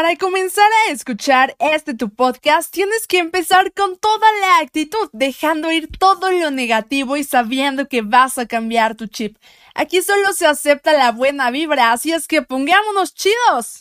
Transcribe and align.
Para 0.00 0.14
comenzar 0.14 0.70
a 0.86 0.92
escuchar 0.92 1.56
este 1.58 1.92
tu 1.92 2.08
podcast, 2.08 2.72
tienes 2.72 3.08
que 3.08 3.18
empezar 3.18 3.72
con 3.72 3.98
toda 3.98 4.28
la 4.40 4.58
actitud, 4.60 5.10
dejando 5.12 5.72
ir 5.72 5.88
todo 5.98 6.30
lo 6.30 6.52
negativo 6.52 7.16
y 7.16 7.24
sabiendo 7.24 7.88
que 7.88 8.02
vas 8.02 8.38
a 8.38 8.46
cambiar 8.46 8.94
tu 8.94 9.08
chip. 9.08 9.36
Aquí 9.74 10.00
solo 10.00 10.32
se 10.34 10.46
acepta 10.46 10.92
la 10.92 11.10
buena 11.10 11.50
vibra, 11.50 11.90
así 11.90 12.12
es 12.12 12.28
que 12.28 12.42
pongámonos 12.42 13.12
chidos. 13.12 13.80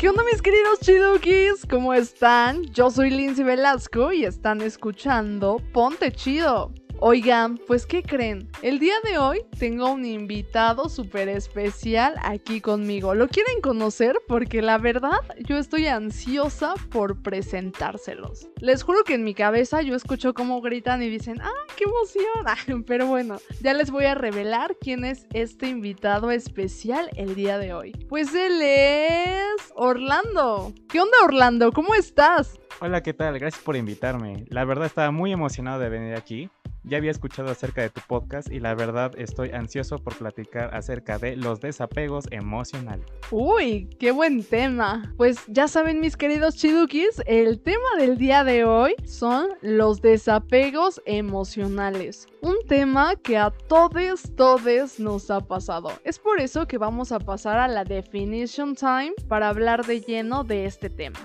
¿Qué 0.00 0.08
onda 0.08 0.24
mis 0.24 0.40
queridos 0.40 0.80
chidukis? 0.80 1.66
¿Cómo 1.68 1.92
están? 1.92 2.62
Yo 2.72 2.90
soy 2.90 3.10
Lindsay 3.10 3.44
Velasco 3.44 4.14
y 4.14 4.24
están 4.24 4.62
escuchando 4.62 5.58
Ponte 5.74 6.10
Chido. 6.10 6.72
Oigan, 7.02 7.56
pues 7.66 7.86
¿qué 7.86 8.02
creen? 8.02 8.50
El 8.60 8.78
día 8.78 8.92
de 9.02 9.16
hoy 9.16 9.42
tengo 9.58 9.90
un 9.90 10.04
invitado 10.04 10.90
súper 10.90 11.30
especial 11.30 12.14
aquí 12.22 12.60
conmigo. 12.60 13.14
¿Lo 13.14 13.26
quieren 13.26 13.62
conocer? 13.62 14.20
Porque 14.28 14.60
la 14.60 14.76
verdad 14.76 15.18
yo 15.38 15.56
estoy 15.56 15.86
ansiosa 15.86 16.74
por 16.90 17.22
presentárselos. 17.22 18.48
Les 18.60 18.82
juro 18.82 19.02
que 19.04 19.14
en 19.14 19.24
mi 19.24 19.32
cabeza 19.32 19.80
yo 19.80 19.94
escucho 19.96 20.34
cómo 20.34 20.60
gritan 20.60 21.02
y 21.02 21.08
dicen, 21.08 21.40
¡ah, 21.40 21.66
qué 21.74 21.84
emoción! 21.84 22.84
Pero 22.86 23.06
bueno, 23.06 23.38
ya 23.62 23.72
les 23.72 23.90
voy 23.90 24.04
a 24.04 24.14
revelar 24.14 24.76
quién 24.78 25.06
es 25.06 25.26
este 25.32 25.68
invitado 25.68 26.30
especial 26.30 27.08
el 27.16 27.34
día 27.34 27.56
de 27.56 27.72
hoy. 27.72 27.92
Pues 28.10 28.34
él 28.34 28.60
es 28.60 29.72
Orlando. 29.74 30.74
¿Qué 30.90 31.00
onda 31.00 31.16
Orlando? 31.24 31.72
¿Cómo 31.72 31.94
estás? 31.94 32.59
Hola, 32.82 33.02
¿qué 33.02 33.12
tal? 33.12 33.38
Gracias 33.38 33.62
por 33.62 33.76
invitarme. 33.76 34.46
La 34.48 34.64
verdad 34.64 34.86
estaba 34.86 35.10
muy 35.10 35.32
emocionado 35.32 35.78
de 35.80 35.90
venir 35.90 36.14
aquí. 36.14 36.48
Ya 36.82 36.96
había 36.96 37.10
escuchado 37.10 37.50
acerca 37.50 37.82
de 37.82 37.90
tu 37.90 38.00
podcast 38.08 38.50
y 38.50 38.58
la 38.58 38.74
verdad 38.74 39.12
estoy 39.18 39.50
ansioso 39.50 39.98
por 39.98 40.16
platicar 40.16 40.74
acerca 40.74 41.18
de 41.18 41.36
los 41.36 41.60
desapegos 41.60 42.26
emocionales. 42.30 43.04
Uy, 43.30 43.90
qué 43.98 44.12
buen 44.12 44.42
tema. 44.42 45.12
Pues 45.18 45.44
ya 45.46 45.68
saben 45.68 46.00
mis 46.00 46.16
queridos 46.16 46.56
chidukis, 46.56 47.20
el 47.26 47.60
tema 47.60 47.96
del 47.98 48.16
día 48.16 48.44
de 48.44 48.64
hoy 48.64 48.94
son 49.04 49.50
los 49.60 50.00
desapegos 50.00 51.02
emocionales. 51.04 52.28
Un 52.40 52.56
tema 52.66 53.14
que 53.16 53.36
a 53.36 53.50
todos, 53.50 54.34
todos 54.36 54.98
nos 54.98 55.30
ha 55.30 55.40
pasado. 55.40 55.92
Es 56.02 56.18
por 56.18 56.40
eso 56.40 56.66
que 56.66 56.78
vamos 56.78 57.12
a 57.12 57.20
pasar 57.20 57.58
a 57.58 57.68
la 57.68 57.84
definition 57.84 58.74
time 58.74 59.12
para 59.28 59.50
hablar 59.50 59.84
de 59.84 60.00
lleno 60.00 60.44
de 60.44 60.64
este 60.64 60.88
tema. 60.88 61.20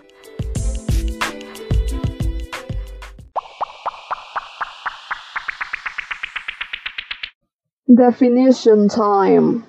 Definition 7.94 8.90
time. 8.90 9.64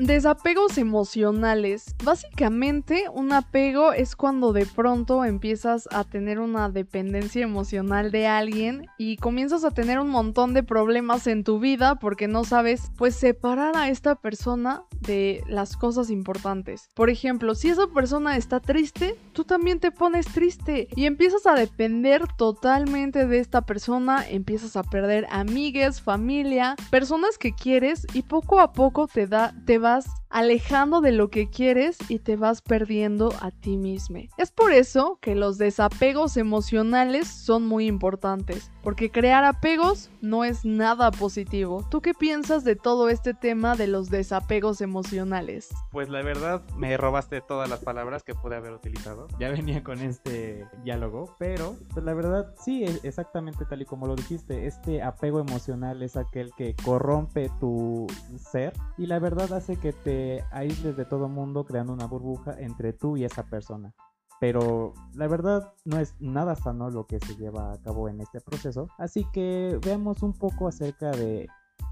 Desapegos 0.00 0.78
emocionales. 0.78 1.94
Básicamente, 2.02 3.04
un 3.12 3.34
apego 3.34 3.92
es 3.92 4.16
cuando 4.16 4.54
de 4.54 4.64
pronto 4.64 5.26
empiezas 5.26 5.86
a 5.92 6.04
tener 6.04 6.40
una 6.40 6.70
dependencia 6.70 7.42
emocional 7.42 8.10
de 8.10 8.26
alguien 8.26 8.86
y 8.96 9.18
comienzas 9.18 9.62
a 9.62 9.72
tener 9.72 9.98
un 9.98 10.08
montón 10.08 10.54
de 10.54 10.62
problemas 10.62 11.26
en 11.26 11.44
tu 11.44 11.60
vida 11.60 11.96
porque 11.96 12.28
no 12.28 12.44
sabes, 12.44 12.90
pues, 12.96 13.14
separar 13.14 13.76
a 13.76 13.90
esta 13.90 14.14
persona 14.14 14.84
de 15.02 15.44
las 15.46 15.76
cosas 15.76 16.08
importantes. 16.08 16.88
Por 16.94 17.10
ejemplo, 17.10 17.54
si 17.54 17.68
esa 17.68 17.86
persona 17.88 18.38
está 18.38 18.58
triste, 18.58 19.16
tú 19.34 19.44
también 19.44 19.80
te 19.80 19.90
pones 19.90 20.24
triste 20.26 20.88
y 20.96 21.04
empiezas 21.04 21.46
a 21.46 21.54
depender 21.54 22.26
totalmente 22.38 23.26
de 23.26 23.38
esta 23.38 23.60
persona, 23.66 24.26
empiezas 24.26 24.78
a 24.78 24.82
perder 24.82 25.26
amigues, 25.30 26.00
familia, 26.00 26.74
personas 26.90 27.36
que 27.36 27.54
quieres 27.54 28.06
y 28.14 28.22
poco 28.22 28.60
a 28.60 28.72
poco 28.72 29.06
te 29.06 29.26
da 29.26 29.52
te 29.66 29.76
va 29.76 29.89
alejando 30.30 31.00
de 31.00 31.12
lo 31.12 31.28
que 31.28 31.50
quieres 31.50 31.98
y 32.08 32.20
te 32.20 32.36
vas 32.36 32.62
perdiendo 32.62 33.32
a 33.40 33.50
ti 33.50 33.76
mismo. 33.76 34.10
Es 34.38 34.50
por 34.50 34.72
eso 34.72 35.18
que 35.20 35.34
los 35.34 35.58
desapegos 35.58 36.36
emocionales 36.36 37.28
son 37.28 37.66
muy 37.66 37.86
importantes, 37.86 38.70
porque 38.82 39.10
crear 39.10 39.44
apegos 39.44 40.10
no 40.20 40.44
es 40.44 40.64
nada 40.64 41.10
positivo. 41.10 41.86
¿Tú 41.90 42.00
qué 42.00 42.14
piensas 42.14 42.64
de 42.64 42.76
todo 42.76 43.08
este 43.08 43.34
tema 43.34 43.76
de 43.76 43.86
los 43.86 44.10
desapegos 44.10 44.80
emocionales? 44.80 45.68
Pues 45.90 46.08
la 46.08 46.22
verdad 46.22 46.62
me 46.76 46.96
robaste 46.96 47.40
todas 47.40 47.68
las 47.68 47.80
palabras 47.80 48.22
que 48.22 48.34
pude 48.34 48.56
haber 48.56 48.72
utilizado. 48.72 49.26
Ya 49.38 49.50
venía 49.50 49.82
con 49.82 50.00
este 50.00 50.66
diálogo, 50.84 51.34
pero 51.38 51.76
pues 51.92 52.04
la 52.04 52.14
verdad 52.14 52.54
sí, 52.64 52.84
e-, 52.84 53.00
exactamente 53.02 53.64
tal 53.64 53.82
y 53.82 53.84
como 53.84 54.06
lo 54.06 54.16
dijiste, 54.16 54.66
este 54.66 55.02
apego 55.02 55.40
emocional 55.40 56.02
es 56.02 56.16
aquel 56.16 56.52
que 56.56 56.74
corrompe 56.84 57.50
tu 57.60 58.06
ser 58.38 58.72
y 58.96 59.06
la 59.06 59.18
verdad 59.18 59.52
hace 59.52 59.76
que 59.80 59.92
te 59.92 60.44
aísles 60.52 60.96
de 60.96 61.04
todo 61.04 61.28
mundo 61.28 61.64
creando 61.64 61.92
una 61.92 62.06
burbuja 62.06 62.54
entre 62.58 62.92
tú 62.92 63.16
y 63.16 63.24
esa 63.24 63.44
persona. 63.44 63.94
Pero 64.40 64.94
la 65.14 65.28
verdad 65.28 65.74
no 65.84 65.98
es 65.98 66.14
nada 66.18 66.54
sano 66.56 66.90
lo 66.90 67.06
que 67.06 67.18
se 67.20 67.36
lleva 67.36 67.72
a 67.72 67.82
cabo 67.82 68.08
en 68.08 68.20
este 68.20 68.40
proceso. 68.40 68.88
Así 68.98 69.26
que 69.32 69.78
veamos 69.84 70.22
un 70.22 70.32
poco 70.32 70.68
acerca 70.68 71.10
de 71.10 71.48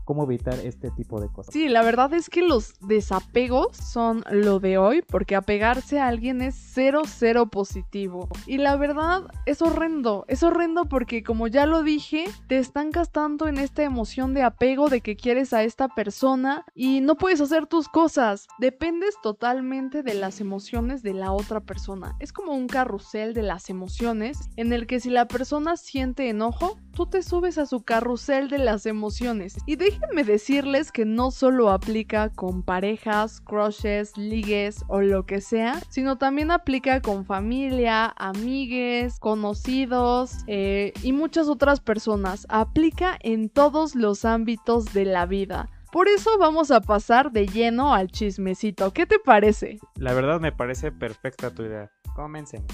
cómo 0.09 0.25
evitar 0.25 0.55
este 0.61 0.91
tipo 0.91 1.21
de 1.21 1.29
cosas. 1.29 1.53
Sí, 1.53 1.69
la 1.69 1.83
verdad 1.83 2.15
es 2.15 2.31
que 2.31 2.41
los 2.41 2.81
desapegos 2.81 3.77
son 3.77 4.25
lo 4.31 4.59
de 4.59 4.79
hoy, 4.79 5.03
porque 5.03 5.37
apegarse 5.37 6.01
a 6.01 6.07
alguien 6.07 6.41
es 6.41 6.55
cero, 6.55 7.03
cero 7.07 7.51
positivo. 7.51 8.31
Y 8.47 8.57
la 8.57 8.77
verdad 8.77 9.25
es 9.45 9.61
horrendo, 9.61 10.25
es 10.27 10.43
horrendo 10.43 10.87
porque 10.87 11.23
como 11.23 11.47
ya 11.47 11.67
lo 11.67 11.83
dije, 11.83 12.25
te 12.47 12.57
están 12.57 12.91
gastando 12.91 13.49
en 13.49 13.59
esta 13.59 13.83
emoción 13.83 14.33
de 14.33 14.45
apego 14.45 14.89
de 14.89 15.03
que 15.03 15.15
quieres 15.15 15.53
a 15.53 15.63
esta 15.63 15.89
persona 15.89 16.65
y 16.75 17.03
no 17.03 17.17
puedes 17.17 17.43
hacer 17.43 17.67
tus 17.67 17.87
cosas. 17.91 18.49
Dependes 18.59 19.15
totalmente 19.23 20.03
de 20.03 20.15
las 20.15 20.41
emociones 20.41 21.03
de 21.03 21.13
la 21.13 21.33
otra 21.33 21.61
persona. 21.61 22.17
Es 22.19 22.33
como 22.33 22.53
un 22.55 22.67
carrusel 22.67 23.35
de 23.35 23.43
las 23.43 23.69
emociones 23.69 24.49
en 24.57 24.73
el 24.73 24.87
que 24.87 25.01
si 25.01 25.11
la 25.11 25.29
persona 25.29 25.77
siente 25.77 26.31
enojo, 26.31 26.79
tú 26.93 27.05
te 27.05 27.23
subes 27.23 27.59
a 27.59 27.67
su 27.67 27.83
carrusel 27.83 28.49
de 28.49 28.57
las 28.57 28.87
emociones. 28.87 29.59
Y 29.67 29.77
déjenme 30.01 30.25
decirles 30.25 30.93
que 30.93 31.05
no 31.05 31.31
solo 31.31 31.71
aplica 31.71 32.31
con 32.31 32.63
parejas, 32.63 33.41
crushes, 33.41 34.17
ligues 34.17 34.85
o 34.89 35.01
lo 35.01 35.27
que 35.27 35.41
sea, 35.41 35.81
sino 35.89 36.17
también 36.19 36.51
aplica 36.51 37.01
con 37.01 37.25
familia, 37.25 38.13
amigues, 38.17 39.19
conocidos 39.19 40.33
eh, 40.47 40.93
y 41.03 41.13
muchas 41.13 41.49
otras 41.49 41.81
personas. 41.81 42.47
Aplica 42.49 43.19
en 43.21 43.49
todos 43.49 43.95
los 43.95 44.25
ámbitos 44.25 44.93
de 44.93 45.05
la 45.05 45.27
vida. 45.27 45.69
Por 45.91 46.09
eso 46.09 46.39
vamos 46.39 46.71
a 46.71 46.81
pasar 46.81 47.33
de 47.33 47.47
lleno 47.47 47.95
al 47.95 48.09
chismecito. 48.11 48.93
¿Qué 48.93 49.07
te 49.07 49.19
parece? 49.19 49.79
La 49.97 50.13
verdad 50.13 50.39
me 50.39 50.53
parece 50.53 50.93
perfecta 50.93 51.51
tu 51.51 51.63
idea. 51.63 51.91
Comencemos. 52.15 52.67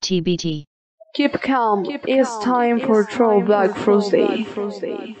TBT. 0.00 0.71
Keep 1.14 1.42
calm. 1.42 1.84
Keep 1.84 2.08
it's 2.08 2.30
calm. 2.30 2.42
time 2.42 2.76
it's 2.78 2.86
for 2.86 3.04
Throwback 3.04 3.76
Thursday. 3.76 5.16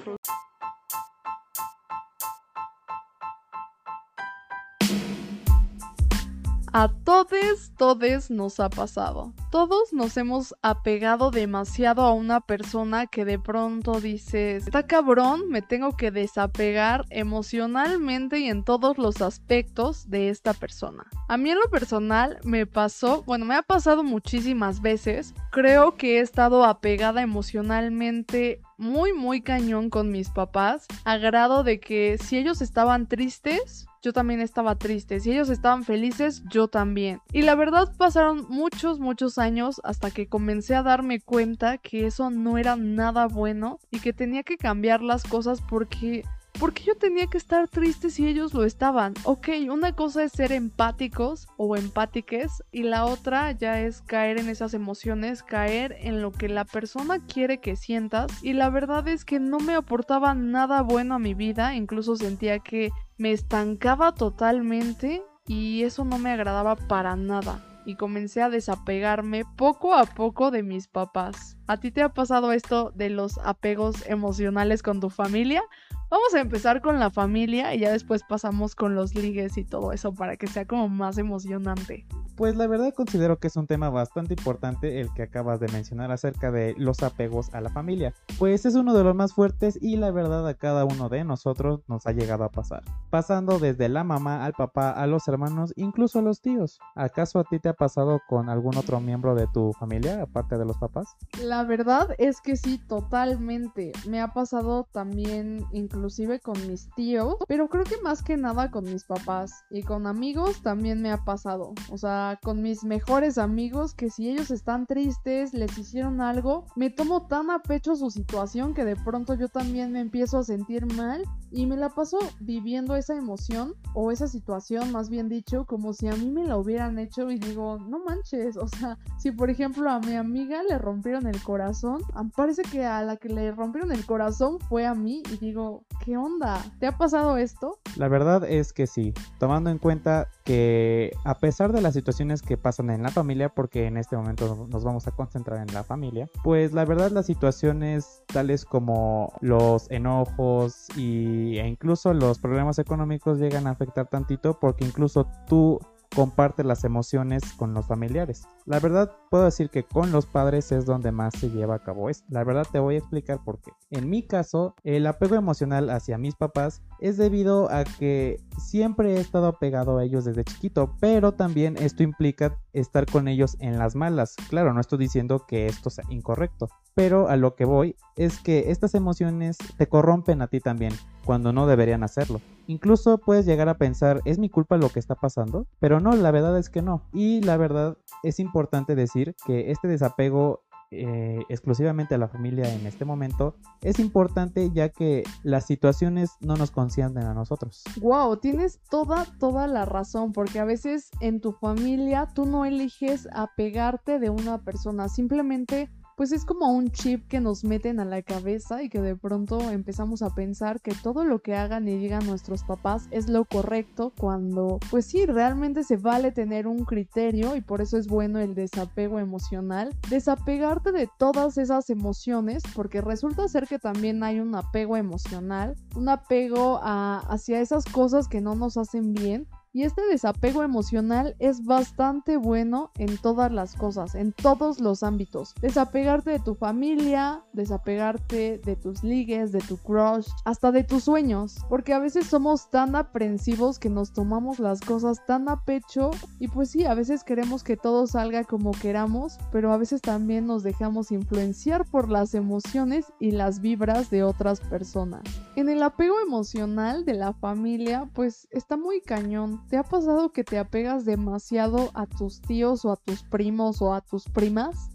A 6.74 6.88
todos, 6.88 7.70
todos 7.76 8.30
nos 8.30 8.58
ha 8.58 8.70
pasado. 8.70 9.34
Todos 9.50 9.92
nos 9.92 10.16
hemos 10.16 10.54
apegado 10.62 11.30
demasiado 11.30 12.00
a 12.00 12.14
una 12.14 12.40
persona 12.40 13.06
que 13.06 13.26
de 13.26 13.38
pronto 13.38 14.00
dices, 14.00 14.66
está 14.66 14.86
cabrón, 14.86 15.50
me 15.50 15.60
tengo 15.60 15.98
que 15.98 16.10
desapegar 16.10 17.04
emocionalmente 17.10 18.38
y 18.38 18.48
en 18.48 18.64
todos 18.64 18.96
los 18.96 19.20
aspectos 19.20 20.08
de 20.08 20.30
esta 20.30 20.54
persona. 20.54 21.04
A 21.28 21.36
mí 21.36 21.50
en 21.50 21.58
lo 21.58 21.68
personal 21.68 22.38
me 22.42 22.64
pasó, 22.64 23.22
bueno, 23.24 23.44
me 23.44 23.54
ha 23.54 23.62
pasado 23.62 24.02
muchísimas 24.02 24.80
veces. 24.80 25.34
Creo 25.50 25.96
que 25.96 26.16
he 26.16 26.20
estado 26.20 26.64
apegada 26.64 27.20
emocionalmente 27.20 28.62
muy, 28.82 29.12
muy 29.12 29.40
cañón 29.40 29.88
con 29.88 30.10
mis 30.10 30.28
papás, 30.28 30.86
a 31.04 31.16
grado 31.16 31.62
de 31.62 31.80
que 31.80 32.18
si 32.18 32.36
ellos 32.36 32.60
estaban 32.60 33.06
tristes, 33.06 33.86
yo 34.02 34.12
también 34.12 34.40
estaba 34.40 34.74
triste. 34.74 35.20
Si 35.20 35.30
ellos 35.30 35.48
estaban 35.48 35.84
felices, 35.84 36.42
yo 36.50 36.66
también. 36.66 37.20
Y 37.32 37.42
la 37.42 37.54
verdad 37.54 37.94
pasaron 37.96 38.46
muchos, 38.48 38.98
muchos 38.98 39.38
años 39.38 39.80
hasta 39.84 40.10
que 40.10 40.26
comencé 40.26 40.74
a 40.74 40.82
darme 40.82 41.20
cuenta 41.20 41.78
que 41.78 42.06
eso 42.06 42.28
no 42.30 42.58
era 42.58 42.74
nada 42.74 43.28
bueno 43.28 43.78
y 43.92 44.00
que 44.00 44.12
tenía 44.12 44.42
que 44.42 44.56
cambiar 44.56 45.02
las 45.02 45.22
cosas 45.22 45.60
porque 45.60 46.24
¿Por 46.62 46.74
qué 46.74 46.84
yo 46.84 46.94
tenía 46.94 47.26
que 47.26 47.38
estar 47.38 47.66
triste 47.66 48.08
si 48.08 48.24
ellos 48.24 48.54
lo 48.54 48.62
estaban? 48.62 49.14
Ok, 49.24 49.48
una 49.68 49.96
cosa 49.96 50.22
es 50.22 50.30
ser 50.30 50.52
empáticos 50.52 51.48
o 51.56 51.74
empátiques 51.74 52.62
y 52.70 52.84
la 52.84 53.04
otra 53.04 53.50
ya 53.50 53.80
es 53.80 54.00
caer 54.02 54.38
en 54.38 54.48
esas 54.48 54.72
emociones, 54.72 55.42
caer 55.42 55.96
en 55.98 56.22
lo 56.22 56.30
que 56.30 56.48
la 56.48 56.64
persona 56.64 57.18
quiere 57.26 57.58
que 57.58 57.74
sientas 57.74 58.28
y 58.44 58.52
la 58.52 58.70
verdad 58.70 59.08
es 59.08 59.24
que 59.24 59.40
no 59.40 59.58
me 59.58 59.74
aportaba 59.74 60.36
nada 60.36 60.82
bueno 60.82 61.16
a 61.16 61.18
mi 61.18 61.34
vida, 61.34 61.74
incluso 61.74 62.14
sentía 62.14 62.60
que 62.60 62.92
me 63.18 63.32
estancaba 63.32 64.14
totalmente 64.14 65.20
y 65.48 65.82
eso 65.82 66.04
no 66.04 66.18
me 66.18 66.30
agradaba 66.30 66.76
para 66.76 67.16
nada 67.16 67.60
y 67.84 67.96
comencé 67.96 68.40
a 68.40 68.50
desapegarme 68.50 69.42
poco 69.56 69.94
a 69.94 70.04
poco 70.04 70.52
de 70.52 70.62
mis 70.62 70.86
papás. 70.86 71.56
¿A 71.68 71.78
ti 71.78 71.92
te 71.92 72.02
ha 72.02 72.08
pasado 72.08 72.52
esto 72.52 72.90
de 72.94 73.08
los 73.08 73.38
apegos 73.38 74.04
emocionales 74.08 74.82
con 74.82 75.00
tu 75.00 75.10
familia? 75.10 75.62
Vamos 76.10 76.34
a 76.34 76.40
empezar 76.40 76.82
con 76.82 76.98
la 76.98 77.10
familia 77.10 77.74
y 77.74 77.78
ya 77.78 77.90
después 77.90 78.22
pasamos 78.22 78.74
con 78.74 78.94
los 78.94 79.14
ligues 79.14 79.56
y 79.56 79.64
todo 79.64 79.92
eso 79.92 80.12
para 80.12 80.36
que 80.36 80.46
sea 80.46 80.66
como 80.66 80.88
más 80.90 81.16
emocionante. 81.16 82.04
Pues 82.36 82.56
la 82.56 82.66
verdad 82.66 82.92
considero 82.94 83.38
que 83.38 83.46
es 83.46 83.56
un 83.56 83.66
tema 83.66 83.88
bastante 83.88 84.34
importante 84.34 85.00
el 85.00 85.12
que 85.14 85.22
acabas 85.22 85.60
de 85.60 85.68
mencionar 85.68 86.10
acerca 86.10 86.50
de 86.50 86.74
los 86.76 87.02
apegos 87.02 87.52
a 87.54 87.60
la 87.60 87.70
familia, 87.70 88.12
pues 88.38 88.66
es 88.66 88.74
uno 88.74 88.94
de 88.94 89.04
los 89.04 89.14
más 89.14 89.32
fuertes 89.32 89.78
y 89.80 89.96
la 89.96 90.10
verdad 90.10 90.46
a 90.48 90.54
cada 90.54 90.84
uno 90.84 91.08
de 91.08 91.24
nosotros 91.24 91.80
nos 91.88 92.06
ha 92.06 92.12
llegado 92.12 92.44
a 92.44 92.50
pasar, 92.50 92.82
pasando 93.10 93.58
desde 93.58 93.88
la 93.88 94.02
mamá 94.02 94.44
al 94.44 94.54
papá, 94.54 94.90
a 94.90 95.06
los 95.06 95.28
hermanos, 95.28 95.72
incluso 95.76 96.18
a 96.18 96.22
los 96.22 96.40
tíos. 96.40 96.78
¿Acaso 96.94 97.38
a 97.38 97.44
ti 97.44 97.58
te 97.58 97.68
ha 97.68 97.74
pasado 97.74 98.20
con 98.28 98.48
algún 98.48 98.76
otro 98.76 99.00
miembro 99.00 99.34
de 99.34 99.46
tu 99.46 99.72
familia 99.74 100.22
aparte 100.22 100.58
de 100.58 100.64
los 100.64 100.78
papás? 100.78 101.16
La 101.52 101.64
verdad 101.64 102.08
es 102.16 102.40
que 102.40 102.56
sí, 102.56 102.78
totalmente. 102.78 103.92
Me 104.08 104.22
ha 104.22 104.32
pasado 104.32 104.88
también 104.90 105.66
inclusive 105.70 106.40
con 106.40 106.56
mis 106.66 106.88
tíos, 106.96 107.36
pero 107.46 107.68
creo 107.68 107.84
que 107.84 108.00
más 108.00 108.22
que 108.22 108.38
nada 108.38 108.70
con 108.70 108.84
mis 108.84 109.04
papás 109.04 109.62
y 109.70 109.82
con 109.82 110.06
amigos 110.06 110.62
también 110.62 111.02
me 111.02 111.10
ha 111.10 111.26
pasado. 111.26 111.74
O 111.90 111.98
sea, 111.98 112.40
con 112.42 112.62
mis 112.62 112.84
mejores 112.84 113.36
amigos 113.36 113.92
que 113.92 114.08
si 114.08 114.30
ellos 114.30 114.50
están 114.50 114.86
tristes, 114.86 115.52
les 115.52 115.76
hicieron 115.76 116.22
algo, 116.22 116.64
me 116.74 116.88
tomo 116.88 117.26
tan 117.26 117.50
a 117.50 117.58
pecho 117.58 117.96
su 117.96 118.10
situación 118.10 118.72
que 118.72 118.86
de 118.86 118.96
pronto 118.96 119.34
yo 119.34 119.50
también 119.50 119.92
me 119.92 120.00
empiezo 120.00 120.38
a 120.38 120.44
sentir 120.44 120.86
mal 120.94 121.22
y 121.50 121.66
me 121.66 121.76
la 121.76 121.90
paso 121.90 122.18
viviendo 122.40 122.96
esa 122.96 123.14
emoción 123.14 123.74
o 123.92 124.10
esa 124.10 124.26
situación, 124.26 124.90
más 124.90 125.10
bien 125.10 125.28
dicho, 125.28 125.66
como 125.66 125.92
si 125.92 126.08
a 126.08 126.16
mí 126.16 126.30
me 126.30 126.46
la 126.46 126.56
hubieran 126.56 126.98
hecho 126.98 127.30
y 127.30 127.38
digo, 127.38 127.78
no 127.78 128.02
manches, 128.02 128.56
o 128.56 128.66
sea, 128.68 128.96
si 129.18 129.32
por 129.32 129.50
ejemplo 129.50 129.90
a 129.90 130.00
mi 130.00 130.14
amiga 130.14 130.62
le 130.62 130.78
rompieron 130.78 131.26
el 131.26 131.41
corazón, 131.42 132.00
parece 132.34 132.62
que 132.62 132.84
a 132.84 133.02
la 133.02 133.16
que 133.16 133.28
le 133.28 133.52
rompieron 133.52 133.92
el 133.92 134.04
corazón 134.06 134.58
fue 134.58 134.86
a 134.86 134.94
mí 134.94 135.22
y 135.32 135.36
digo, 135.36 135.84
¿qué 136.04 136.16
onda? 136.16 136.62
¿Te 136.78 136.86
ha 136.86 136.96
pasado 136.96 137.36
esto? 137.36 137.78
La 137.96 138.08
verdad 138.08 138.44
es 138.44 138.72
que 138.72 138.86
sí, 138.86 139.12
tomando 139.38 139.70
en 139.70 139.78
cuenta 139.78 140.28
que 140.44 141.12
a 141.24 141.38
pesar 141.38 141.72
de 141.72 141.80
la 141.80 141.92
situación 141.92 142.32
que 142.40 142.56
pasan 142.56 142.90
en 142.90 143.02
la 143.02 143.10
familia, 143.10 143.48
porque 143.48 143.86
en 143.86 143.96
este 143.96 144.16
momento 144.16 144.66
nos 144.70 144.84
vamos 144.84 145.06
a 145.08 145.10
concentrar 145.10 145.58
en 145.58 145.74
la 145.74 145.82
familia, 145.82 146.28
pues 146.44 146.72
la 146.72 146.84
verdad 146.84 147.10
las 147.10 147.26
situaciones 147.26 148.22
tales 148.26 148.64
como 148.64 149.32
los 149.40 149.90
enojos 149.90 150.86
y, 150.96 151.58
e 151.58 151.66
incluso 151.66 152.14
los 152.14 152.38
problemas 152.38 152.78
económicos 152.78 153.38
llegan 153.38 153.66
a 153.66 153.70
afectar 153.70 154.08
tantito 154.08 154.58
porque 154.58 154.84
incluso 154.84 155.26
tú 155.46 155.80
comparte 156.14 156.64
las 156.64 156.84
emociones 156.84 157.42
con 157.56 157.74
los 157.74 157.86
familiares. 157.86 158.46
La 158.66 158.80
verdad 158.80 159.12
puedo 159.30 159.44
decir 159.44 159.70
que 159.70 159.82
con 159.82 160.12
los 160.12 160.26
padres 160.26 160.72
es 160.72 160.86
donde 160.86 161.12
más 161.12 161.34
se 161.38 161.50
lleva 161.50 161.76
a 161.76 161.82
cabo 161.82 162.10
esto. 162.10 162.26
La 162.30 162.44
verdad 162.44 162.66
te 162.70 162.78
voy 162.78 162.96
a 162.96 162.98
explicar 162.98 163.42
por 163.44 163.60
qué. 163.60 163.72
En 163.90 164.08
mi 164.08 164.22
caso, 164.22 164.74
el 164.84 165.06
apego 165.06 165.34
emocional 165.34 165.90
hacia 165.90 166.18
mis 166.18 166.34
papás 166.34 166.82
es 167.00 167.16
debido 167.16 167.70
a 167.70 167.84
que 167.84 168.40
siempre 168.58 169.16
he 169.16 169.20
estado 169.20 169.46
apegado 169.46 169.98
a 169.98 170.04
ellos 170.04 170.24
desde 170.24 170.44
chiquito, 170.44 170.96
pero 171.00 171.32
también 171.32 171.76
esto 171.76 172.02
implica 172.02 172.58
estar 172.72 173.06
con 173.06 173.28
ellos 173.28 173.56
en 173.60 173.78
las 173.78 173.94
malas. 173.94 174.36
Claro, 174.48 174.72
no 174.72 174.80
estoy 174.80 174.98
diciendo 174.98 175.46
que 175.46 175.66
esto 175.66 175.90
sea 175.90 176.04
incorrecto, 176.10 176.68
pero 176.94 177.28
a 177.28 177.36
lo 177.36 177.54
que 177.54 177.64
voy 177.64 177.96
es 178.16 178.38
que 178.40 178.70
estas 178.70 178.94
emociones 178.94 179.56
te 179.76 179.86
corrompen 179.86 180.42
a 180.42 180.48
ti 180.48 180.60
también, 180.60 180.92
cuando 181.24 181.52
no 181.52 181.66
deberían 181.66 182.02
hacerlo. 182.02 182.40
Incluso 182.66 183.18
puedes 183.18 183.46
llegar 183.46 183.68
a 183.68 183.78
pensar, 183.78 184.20
¿es 184.24 184.38
mi 184.38 184.48
culpa 184.48 184.76
lo 184.76 184.88
que 184.88 185.00
está 185.00 185.14
pasando? 185.14 185.66
Pero 185.80 186.00
no, 186.00 186.14
la 186.14 186.30
verdad 186.30 186.58
es 186.58 186.68
que 186.70 186.82
no. 186.82 187.02
Y 187.12 187.40
la 187.42 187.56
verdad 187.56 187.96
es 188.22 188.38
importante 188.38 188.94
decir 188.94 189.34
que 189.46 189.70
este 189.70 189.88
desapego 189.88 190.62
eh, 190.94 191.40
exclusivamente 191.48 192.14
a 192.14 192.18
la 192.18 192.28
familia 192.28 192.70
en 192.70 192.86
este 192.86 193.06
momento 193.06 193.56
es 193.80 193.98
importante 193.98 194.70
ya 194.74 194.90
que 194.90 195.22
las 195.42 195.64
situaciones 195.64 196.32
no 196.40 196.54
nos 196.56 196.70
concienden 196.70 197.24
a 197.24 197.32
nosotros. 197.32 197.82
Wow, 198.02 198.36
tienes 198.36 198.78
toda, 198.90 199.24
toda 199.38 199.66
la 199.68 199.86
razón, 199.86 200.32
porque 200.32 200.60
a 200.60 200.66
veces 200.66 201.08
en 201.20 201.40
tu 201.40 201.52
familia 201.52 202.28
tú 202.34 202.44
no 202.44 202.66
eliges 202.66 203.26
apegarte 203.32 204.18
de 204.18 204.28
una 204.28 204.64
persona, 204.64 205.08
simplemente 205.08 205.88
pues 206.16 206.32
es 206.32 206.44
como 206.44 206.72
un 206.72 206.90
chip 206.90 207.26
que 207.28 207.40
nos 207.40 207.64
meten 207.64 208.00
a 208.00 208.04
la 208.04 208.22
cabeza 208.22 208.82
y 208.82 208.88
que 208.88 209.00
de 209.00 209.16
pronto 209.16 209.70
empezamos 209.70 210.22
a 210.22 210.34
pensar 210.34 210.80
que 210.80 210.94
todo 210.94 211.24
lo 211.24 211.40
que 211.40 211.54
hagan 211.54 211.88
y 211.88 211.96
digan 211.96 212.26
nuestros 212.26 212.64
papás 212.64 213.08
es 213.10 213.28
lo 213.28 213.44
correcto 213.44 214.12
cuando 214.18 214.78
pues 214.90 215.06
sí, 215.06 215.26
realmente 215.26 215.84
se 215.84 215.96
vale 215.96 216.32
tener 216.32 216.66
un 216.66 216.84
criterio 216.84 217.56
y 217.56 217.60
por 217.60 217.80
eso 217.80 217.96
es 217.96 218.06
bueno 218.06 218.38
el 218.38 218.54
desapego 218.54 219.18
emocional, 219.18 219.94
desapegarte 220.08 220.92
de 220.92 221.08
todas 221.18 221.58
esas 221.58 221.90
emociones 221.90 222.62
porque 222.74 223.00
resulta 223.00 223.48
ser 223.48 223.66
que 223.66 223.78
también 223.78 224.22
hay 224.22 224.40
un 224.40 224.54
apego 224.54 224.96
emocional, 224.96 225.76
un 225.96 226.08
apego 226.08 226.80
hacia 226.82 227.60
esas 227.60 227.84
cosas 227.84 228.28
que 228.28 228.40
no 228.40 228.54
nos 228.54 228.76
hacen 228.76 229.12
bien 229.12 229.46
y 229.72 229.84
este 229.84 230.02
desapego 230.06 230.62
emocional 230.62 231.34
es 231.38 231.64
bastante 231.64 232.36
bueno 232.36 232.90
en 232.98 233.16
todas 233.16 233.50
las 233.50 233.74
cosas, 233.74 234.14
en 234.14 234.32
todos 234.32 234.80
los 234.80 235.02
ámbitos. 235.02 235.54
Desapegarte 235.60 236.30
de 236.30 236.38
tu 236.40 236.54
familia, 236.54 237.42
desapegarte 237.52 238.58
de 238.58 238.76
tus 238.76 239.02
ligues, 239.02 239.50
de 239.52 239.60
tu 239.60 239.78
crush, 239.78 240.28
hasta 240.44 240.72
de 240.72 240.84
tus 240.84 241.04
sueños. 241.04 241.56
Porque 241.68 241.94
a 241.94 241.98
veces 241.98 242.26
somos 242.26 242.68
tan 242.70 242.94
aprensivos 242.96 243.78
que 243.78 243.88
nos 243.88 244.12
tomamos 244.12 244.58
las 244.58 244.80
cosas 244.80 245.24
tan 245.26 245.48
a 245.48 245.64
pecho 245.64 246.10
y 246.38 246.48
pues 246.48 246.70
sí, 246.70 246.84
a 246.84 246.94
veces 246.94 247.24
queremos 247.24 247.64
que 247.64 247.76
todo 247.76 248.06
salga 248.06 248.44
como 248.44 248.72
queramos, 248.72 249.38
pero 249.50 249.72
a 249.72 249.78
veces 249.78 250.02
también 250.02 250.46
nos 250.46 250.62
dejamos 250.62 251.12
influenciar 251.12 251.86
por 251.86 252.10
las 252.10 252.34
emociones 252.34 253.12
y 253.18 253.30
las 253.30 253.60
vibras 253.60 254.10
de 254.10 254.22
otras 254.22 254.60
personas. 254.60 255.22
En 255.56 255.68
el 255.68 255.82
apego 255.82 256.16
emocional 256.20 257.04
de 257.04 257.14
la 257.14 257.32
familia, 257.32 258.08
pues 258.14 258.48
está 258.50 258.76
muy 258.76 259.00
cañón 259.00 259.61
¿Te 259.68 259.76
ha 259.76 259.82
pasado 259.82 260.32
que 260.32 260.44
te 260.44 260.58
apegas 260.58 261.04
demasiado 261.04 261.90
a 261.94 262.06
tus 262.06 262.40
tíos 262.40 262.84
o 262.84 262.92
a 262.92 262.96
tus 262.96 263.22
primos 263.22 263.80
o 263.80 263.94
a 263.94 264.00
tus 264.00 264.24
primas? 264.24 264.90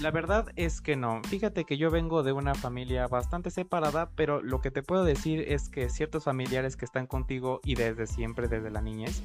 La 0.00 0.10
verdad 0.10 0.48
es 0.56 0.82
que 0.82 0.94
no. 0.94 1.22
Fíjate 1.24 1.64
que 1.64 1.78
yo 1.78 1.90
vengo 1.90 2.22
de 2.22 2.32
una 2.32 2.54
familia 2.54 3.08
bastante 3.08 3.50
separada, 3.50 4.10
pero 4.14 4.42
lo 4.42 4.60
que 4.60 4.70
te 4.70 4.82
puedo 4.82 5.04
decir 5.04 5.44
es 5.48 5.70
que 5.70 5.88
ciertos 5.88 6.24
familiares 6.24 6.76
que 6.76 6.84
están 6.84 7.06
contigo 7.06 7.60
y 7.64 7.76
desde 7.76 8.06
siempre, 8.06 8.46
desde 8.46 8.70
la 8.70 8.82
niñez, 8.82 9.22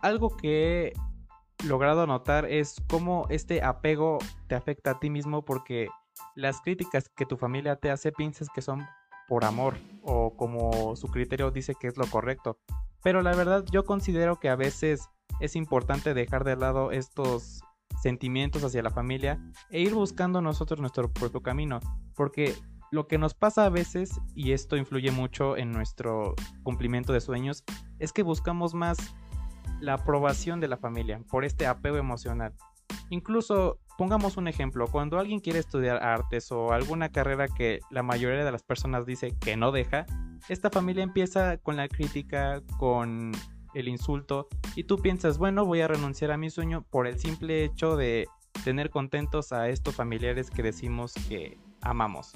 algo 0.00 0.36
que 0.36 0.88
he 0.88 1.66
logrado 1.66 2.06
notar 2.06 2.44
es 2.44 2.76
cómo 2.88 3.26
este 3.30 3.62
apego 3.62 4.18
te 4.46 4.54
afecta 4.54 4.92
a 4.92 5.00
ti 5.00 5.08
mismo 5.08 5.44
porque 5.44 5.88
las 6.34 6.60
críticas 6.60 7.08
que 7.08 7.24
tu 7.24 7.36
familia 7.36 7.76
te 7.76 7.90
hace 7.90 8.12
piensas 8.12 8.48
que 8.54 8.60
son 8.60 8.86
por 9.28 9.44
amor 9.44 9.76
o 10.02 10.34
como 10.36 10.96
su 10.96 11.08
criterio 11.08 11.50
dice 11.50 11.74
que 11.78 11.86
es 11.86 11.96
lo 11.96 12.06
correcto. 12.06 12.58
Pero 13.02 13.22
la 13.22 13.34
verdad 13.34 13.64
yo 13.70 13.84
considero 13.84 14.40
que 14.40 14.48
a 14.48 14.56
veces 14.56 15.08
es 15.40 15.54
importante 15.54 16.14
dejar 16.14 16.44
de 16.44 16.56
lado 16.56 16.90
estos 16.90 17.60
sentimientos 18.02 18.64
hacia 18.64 18.82
la 18.82 18.90
familia 18.90 19.40
e 19.70 19.80
ir 19.80 19.94
buscando 19.94 20.40
nosotros 20.40 20.80
nuestro 20.80 21.12
propio 21.12 21.42
camino. 21.42 21.80
Porque 22.16 22.54
lo 22.90 23.06
que 23.06 23.18
nos 23.18 23.34
pasa 23.34 23.66
a 23.66 23.70
veces, 23.70 24.20
y 24.34 24.52
esto 24.52 24.76
influye 24.76 25.10
mucho 25.10 25.56
en 25.56 25.70
nuestro 25.70 26.34
cumplimiento 26.62 27.12
de 27.12 27.20
sueños, 27.20 27.64
es 27.98 28.12
que 28.12 28.22
buscamos 28.22 28.74
más 28.74 28.96
la 29.80 29.94
aprobación 29.94 30.60
de 30.60 30.68
la 30.68 30.76
familia 30.76 31.22
por 31.30 31.44
este 31.44 31.66
apego 31.66 31.98
emocional. 31.98 32.54
Incluso 33.10 33.78
Pongamos 33.98 34.36
un 34.36 34.46
ejemplo, 34.46 34.86
cuando 34.86 35.18
alguien 35.18 35.40
quiere 35.40 35.58
estudiar 35.58 36.04
artes 36.04 36.52
o 36.52 36.72
alguna 36.72 37.08
carrera 37.08 37.48
que 37.48 37.80
la 37.90 38.04
mayoría 38.04 38.44
de 38.44 38.52
las 38.52 38.62
personas 38.62 39.06
dice 39.06 39.36
que 39.40 39.56
no 39.56 39.72
deja, 39.72 40.06
esta 40.48 40.70
familia 40.70 41.02
empieza 41.02 41.56
con 41.56 41.76
la 41.76 41.88
crítica, 41.88 42.62
con 42.78 43.32
el 43.74 43.88
insulto 43.88 44.46
y 44.76 44.84
tú 44.84 44.98
piensas, 44.98 45.36
bueno, 45.36 45.64
voy 45.64 45.80
a 45.80 45.88
renunciar 45.88 46.30
a 46.30 46.36
mi 46.36 46.48
sueño 46.48 46.86
por 46.90 47.08
el 47.08 47.18
simple 47.18 47.64
hecho 47.64 47.96
de 47.96 48.28
tener 48.62 48.90
contentos 48.90 49.52
a 49.52 49.68
estos 49.68 49.96
familiares 49.96 50.48
que 50.48 50.62
decimos 50.62 51.12
que 51.28 51.58
amamos. 51.80 52.30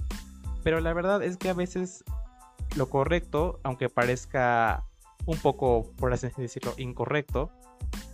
Pero 0.64 0.80
la 0.80 0.92
verdad 0.92 1.22
es 1.22 1.36
que 1.36 1.48
a 1.48 1.54
veces 1.54 2.02
lo 2.76 2.90
correcto, 2.90 3.60
aunque 3.62 3.88
parezca 3.88 4.84
un 5.26 5.38
poco, 5.38 5.92
por 5.96 6.12
así 6.12 6.26
decirlo, 6.36 6.74
incorrecto, 6.76 7.52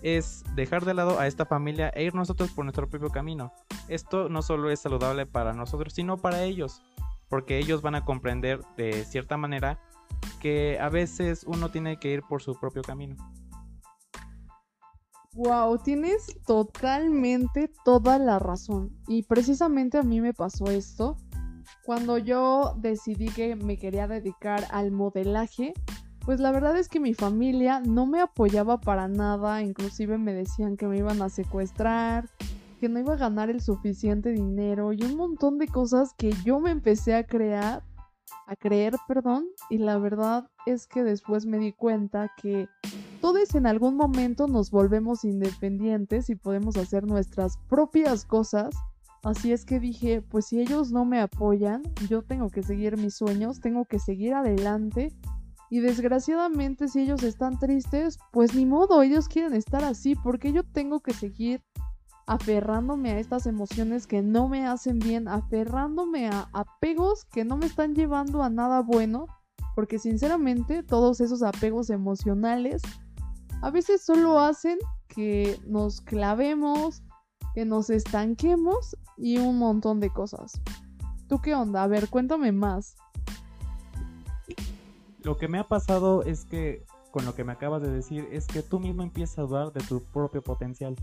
es 0.02 0.44
dejar 0.54 0.84
de 0.84 0.94
lado 0.94 1.18
a 1.18 1.26
esta 1.26 1.46
familia 1.46 1.90
e 1.90 2.04
ir 2.04 2.14
nosotros 2.14 2.50
por 2.50 2.64
nuestro 2.64 2.88
propio 2.88 3.10
camino. 3.10 3.52
Esto 3.88 4.28
no 4.28 4.42
solo 4.42 4.70
es 4.70 4.80
saludable 4.80 5.26
para 5.26 5.52
nosotros, 5.52 5.92
sino 5.94 6.16
para 6.16 6.42
ellos, 6.42 6.82
porque 7.28 7.58
ellos 7.58 7.82
van 7.82 7.94
a 7.94 8.04
comprender 8.04 8.60
de 8.76 9.04
cierta 9.04 9.36
manera 9.36 9.78
que 10.40 10.78
a 10.80 10.88
veces 10.88 11.44
uno 11.46 11.70
tiene 11.70 11.98
que 11.98 12.12
ir 12.12 12.22
por 12.22 12.42
su 12.42 12.58
propio 12.58 12.82
camino. 12.82 13.16
Wow, 15.34 15.78
tienes 15.78 16.36
totalmente 16.46 17.70
toda 17.84 18.18
la 18.18 18.38
razón. 18.38 18.96
Y 19.06 19.22
precisamente 19.22 19.98
a 19.98 20.02
mí 20.02 20.20
me 20.20 20.34
pasó 20.34 20.66
esto 20.66 21.16
Cuando 21.84 22.18
yo 22.18 22.74
decidí 22.78 23.28
que 23.28 23.54
me 23.54 23.78
quería 23.78 24.08
dedicar 24.08 24.64
al 24.70 24.90
modelaje, 24.90 25.74
pues 26.28 26.40
la 26.40 26.52
verdad 26.52 26.76
es 26.76 26.90
que 26.90 27.00
mi 27.00 27.14
familia 27.14 27.80
no 27.80 28.04
me 28.04 28.20
apoyaba 28.20 28.82
para 28.82 29.08
nada, 29.08 29.62
inclusive 29.62 30.18
me 30.18 30.34
decían 30.34 30.76
que 30.76 30.86
me 30.86 30.98
iban 30.98 31.22
a 31.22 31.30
secuestrar, 31.30 32.28
que 32.78 32.90
no 32.90 32.98
iba 32.98 33.14
a 33.14 33.16
ganar 33.16 33.48
el 33.48 33.62
suficiente 33.62 34.32
dinero 34.32 34.92
y 34.92 35.02
un 35.04 35.16
montón 35.16 35.56
de 35.56 35.68
cosas 35.68 36.12
que 36.18 36.32
yo 36.44 36.60
me 36.60 36.70
empecé 36.70 37.14
a 37.14 37.26
crear, 37.26 37.82
a 38.46 38.56
creer, 38.56 38.94
perdón, 39.08 39.46
y 39.70 39.78
la 39.78 39.96
verdad 39.96 40.50
es 40.66 40.86
que 40.86 41.02
después 41.02 41.46
me 41.46 41.56
di 41.56 41.72
cuenta 41.72 42.30
que 42.36 42.68
todos 43.22 43.54
en 43.54 43.66
algún 43.66 43.96
momento 43.96 44.48
nos 44.48 44.70
volvemos 44.70 45.24
independientes 45.24 46.28
y 46.28 46.34
podemos 46.34 46.76
hacer 46.76 47.06
nuestras 47.06 47.56
propias 47.70 48.26
cosas. 48.26 48.74
Así 49.22 49.50
es 49.50 49.64
que 49.64 49.80
dije, 49.80 50.20
pues 50.20 50.44
si 50.48 50.60
ellos 50.60 50.92
no 50.92 51.06
me 51.06 51.22
apoyan, 51.22 51.82
yo 52.06 52.20
tengo 52.20 52.50
que 52.50 52.62
seguir 52.62 52.98
mis 52.98 53.14
sueños, 53.14 53.60
tengo 53.60 53.86
que 53.86 53.98
seguir 53.98 54.34
adelante 54.34 55.16
y 55.70 55.80
desgraciadamente 55.80 56.88
si 56.88 57.00
ellos 57.00 57.22
están 57.22 57.58
tristes, 57.58 58.18
pues 58.32 58.54
ni 58.54 58.66
modo, 58.66 59.02
ellos 59.02 59.28
quieren 59.28 59.54
estar 59.54 59.84
así, 59.84 60.14
porque 60.14 60.52
yo 60.52 60.62
tengo 60.64 61.00
que 61.00 61.12
seguir 61.12 61.62
aferrándome 62.26 63.10
a 63.10 63.18
estas 63.18 63.46
emociones 63.46 64.06
que 64.06 64.22
no 64.22 64.48
me 64.48 64.66
hacen 64.66 64.98
bien, 64.98 65.28
aferrándome 65.28 66.28
a 66.28 66.48
apegos 66.52 67.24
que 67.24 67.44
no 67.44 67.56
me 67.56 67.66
están 67.66 67.94
llevando 67.94 68.42
a 68.42 68.50
nada 68.50 68.82
bueno, 68.82 69.26
porque 69.74 69.98
sinceramente 69.98 70.82
todos 70.82 71.20
esos 71.20 71.42
apegos 71.42 71.88
emocionales 71.90 72.82
a 73.62 73.70
veces 73.70 74.02
solo 74.02 74.38
hacen 74.40 74.78
que 75.08 75.58
nos 75.66 76.00
clavemos, 76.00 77.02
que 77.54 77.64
nos 77.64 77.90
estanquemos 77.90 78.96
y 79.16 79.38
un 79.38 79.58
montón 79.58 80.00
de 80.00 80.10
cosas. 80.10 80.60
¿Tú 81.28 81.40
qué 81.40 81.54
onda? 81.54 81.82
A 81.82 81.86
ver, 81.86 82.08
cuéntame 82.08 82.52
más 82.52 82.94
lo 85.22 85.36
que 85.36 85.48
me 85.48 85.58
ha 85.58 85.64
pasado 85.64 86.22
es 86.22 86.44
que, 86.44 86.84
con 87.10 87.24
lo 87.24 87.34
que 87.34 87.44
me 87.44 87.52
acabas 87.52 87.82
de 87.82 87.90
decir, 87.90 88.28
es 88.30 88.46
que 88.46 88.62
tú 88.62 88.78
mismo 88.80 89.02
empiezas 89.02 89.38
a 89.38 89.42
dudar 89.42 89.72
de 89.72 89.80
tu 89.80 90.02
propio 90.04 90.42
potencial. 90.42 90.96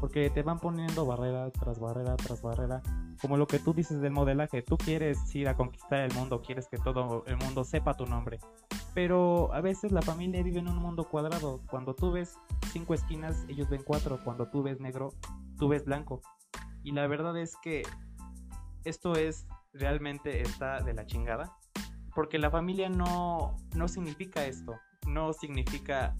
Porque 0.00 0.28
te 0.28 0.42
van 0.42 0.58
poniendo 0.58 1.06
barrera 1.06 1.50
tras 1.50 1.80
barrera 1.80 2.16
tras 2.16 2.42
barrera. 2.42 2.82
Como 3.22 3.38
lo 3.38 3.46
que 3.46 3.58
tú 3.58 3.72
dices 3.72 4.00
del 4.02 4.12
modelaje. 4.12 4.60
Tú 4.60 4.76
quieres 4.76 5.34
ir 5.34 5.48
a 5.48 5.56
conquistar 5.56 6.00
el 6.00 6.12
mundo, 6.12 6.42
quieres 6.42 6.68
que 6.68 6.76
todo 6.76 7.24
el 7.26 7.36
mundo 7.38 7.64
sepa 7.64 7.94
tu 7.94 8.04
nombre. 8.04 8.38
Pero 8.92 9.52
a 9.54 9.62
veces 9.62 9.92
la 9.92 10.02
familia 10.02 10.42
vive 10.42 10.58
en 10.58 10.68
un 10.68 10.76
mundo 10.76 11.08
cuadrado. 11.08 11.62
Cuando 11.70 11.94
tú 11.94 12.12
ves 12.12 12.36
cinco 12.72 12.92
esquinas, 12.92 13.46
ellos 13.48 13.70
ven 13.70 13.82
cuatro. 13.84 14.20
Cuando 14.22 14.50
tú 14.50 14.62
ves 14.62 14.80
negro, 14.80 15.14
tú 15.58 15.68
ves 15.68 15.86
blanco. 15.86 16.20
Y 16.82 16.92
la 16.92 17.06
verdad 17.06 17.36
es 17.38 17.56
que 17.62 17.82
esto 18.84 19.14
es 19.14 19.46
realmente 19.72 20.42
está 20.42 20.80
de 20.80 20.92
la 20.92 21.06
chingada 21.06 21.56
porque 22.16 22.38
la 22.38 22.50
familia 22.50 22.88
no, 22.88 23.54
no 23.74 23.88
significa 23.88 24.46
esto, 24.46 24.80
no 25.06 25.34
significa 25.34 26.16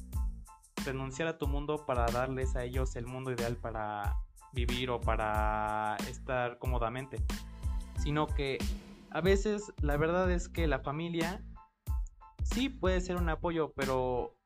renunciar 0.85 1.27
a 1.27 1.39
tu 1.39 1.49
mundo 1.49 1.87
para 1.87 2.05
darles 2.05 2.55
a 2.55 2.65
ellos 2.65 2.97
el 2.97 3.07
mundo 3.07 3.33
ideal 3.33 3.57
para 3.57 4.15
vivir 4.53 4.91
o 4.91 5.01
para 5.01 5.97
estar 6.11 6.59
cómodamente, 6.59 7.25
sino 7.99 8.27
que 8.27 8.59
a 9.11 9.23
veces 9.23 9.73
la 9.81 9.97
verdad 9.97 10.31
es 10.31 10.51
que 10.51 10.67
la 10.67 10.81
familia 10.81 11.43
sí 12.45 12.69
puede 12.69 13.01
ser 13.01 13.17
un 13.17 13.31
apoyo, 13.31 13.73
pero 13.75 14.37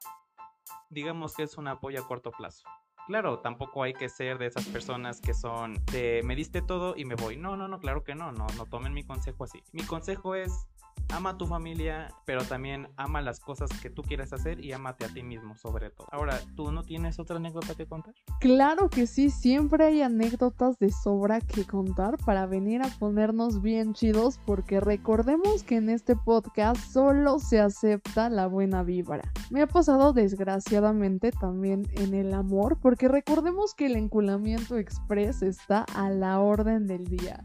digamos 0.88 1.35
que 1.35 1.42
es 1.42 1.59
un 1.59 1.66
apoyo 1.66 2.00
a 2.00 2.07
corto 2.07 2.30
plazo. 2.30 2.62
Claro, 3.09 3.40
tampoco 3.40 3.83
hay 3.83 3.92
que 3.92 4.09
ser 4.09 4.38
de 4.38 4.47
esas 4.47 4.66
personas 4.66 5.21
que 5.21 5.35
son 5.35 5.75
de 5.87 6.23
me 6.25 6.37
diste 6.37 6.62
todo 6.62 6.95
y 6.97 7.04
me 7.04 7.16
voy. 7.16 7.37
No, 7.37 7.57
no, 7.57 7.66
no, 7.66 7.80
claro 7.80 8.04
que 8.04 8.14
no, 8.14 8.30
no, 8.30 8.47
no 8.57 8.66
tomen 8.66 8.95
mi 8.95 9.02
consejo 9.02 9.42
así. 9.42 9.64
Mi 9.73 9.83
consejo 9.83 10.37
es 10.37 10.69
ama 11.12 11.30
a 11.30 11.38
tu 11.38 11.46
familia, 11.46 12.08
pero 12.24 12.44
también 12.44 12.88
ama 12.96 13.20
las 13.20 13.40
cosas 13.40 13.70
que 13.80 13.90
tú 13.90 14.02
quieres 14.02 14.32
hacer 14.32 14.64
y 14.64 14.72
amate 14.72 15.04
a 15.04 15.08
ti 15.08 15.22
mismo 15.22 15.56
sobre 15.56 15.90
todo. 15.90 16.06
Ahora, 16.10 16.38
¿tú 16.56 16.72
no 16.72 16.82
tienes 16.82 17.18
otra 17.18 17.36
anécdota 17.36 17.74
que 17.74 17.86
contar? 17.86 18.14
Claro 18.40 18.88
que 18.88 19.06
sí, 19.06 19.30
siempre 19.30 19.84
hay 19.84 20.02
anécdotas 20.02 20.78
de 20.78 20.90
sobra 20.90 21.40
que 21.40 21.64
contar 21.64 22.16
para 22.24 22.46
venir 22.46 22.82
a 22.82 22.88
ponernos 22.98 23.62
bien 23.62 23.94
chidos 23.94 24.40
porque 24.46 24.80
recordemos 24.80 25.62
que 25.62 25.76
en 25.76 25.90
este 25.90 26.16
podcast 26.16 26.80
solo 26.92 27.38
se 27.38 27.60
acepta 27.60 28.28
la 28.30 28.46
buena 28.46 28.82
vibra. 28.82 29.22
Me 29.50 29.62
ha 29.62 29.66
pasado 29.66 30.12
desgraciadamente 30.12 31.32
también 31.32 31.86
en 31.92 32.14
el 32.14 32.34
amor 32.34 32.78
porque 32.80 33.08
recordemos 33.08 33.74
que 33.74 33.86
el 33.86 33.96
enculamiento 33.96 34.76
express 34.76 35.42
está 35.42 35.84
a 35.94 36.10
la 36.10 36.40
orden 36.40 36.86
del 36.86 37.04
día. 37.06 37.44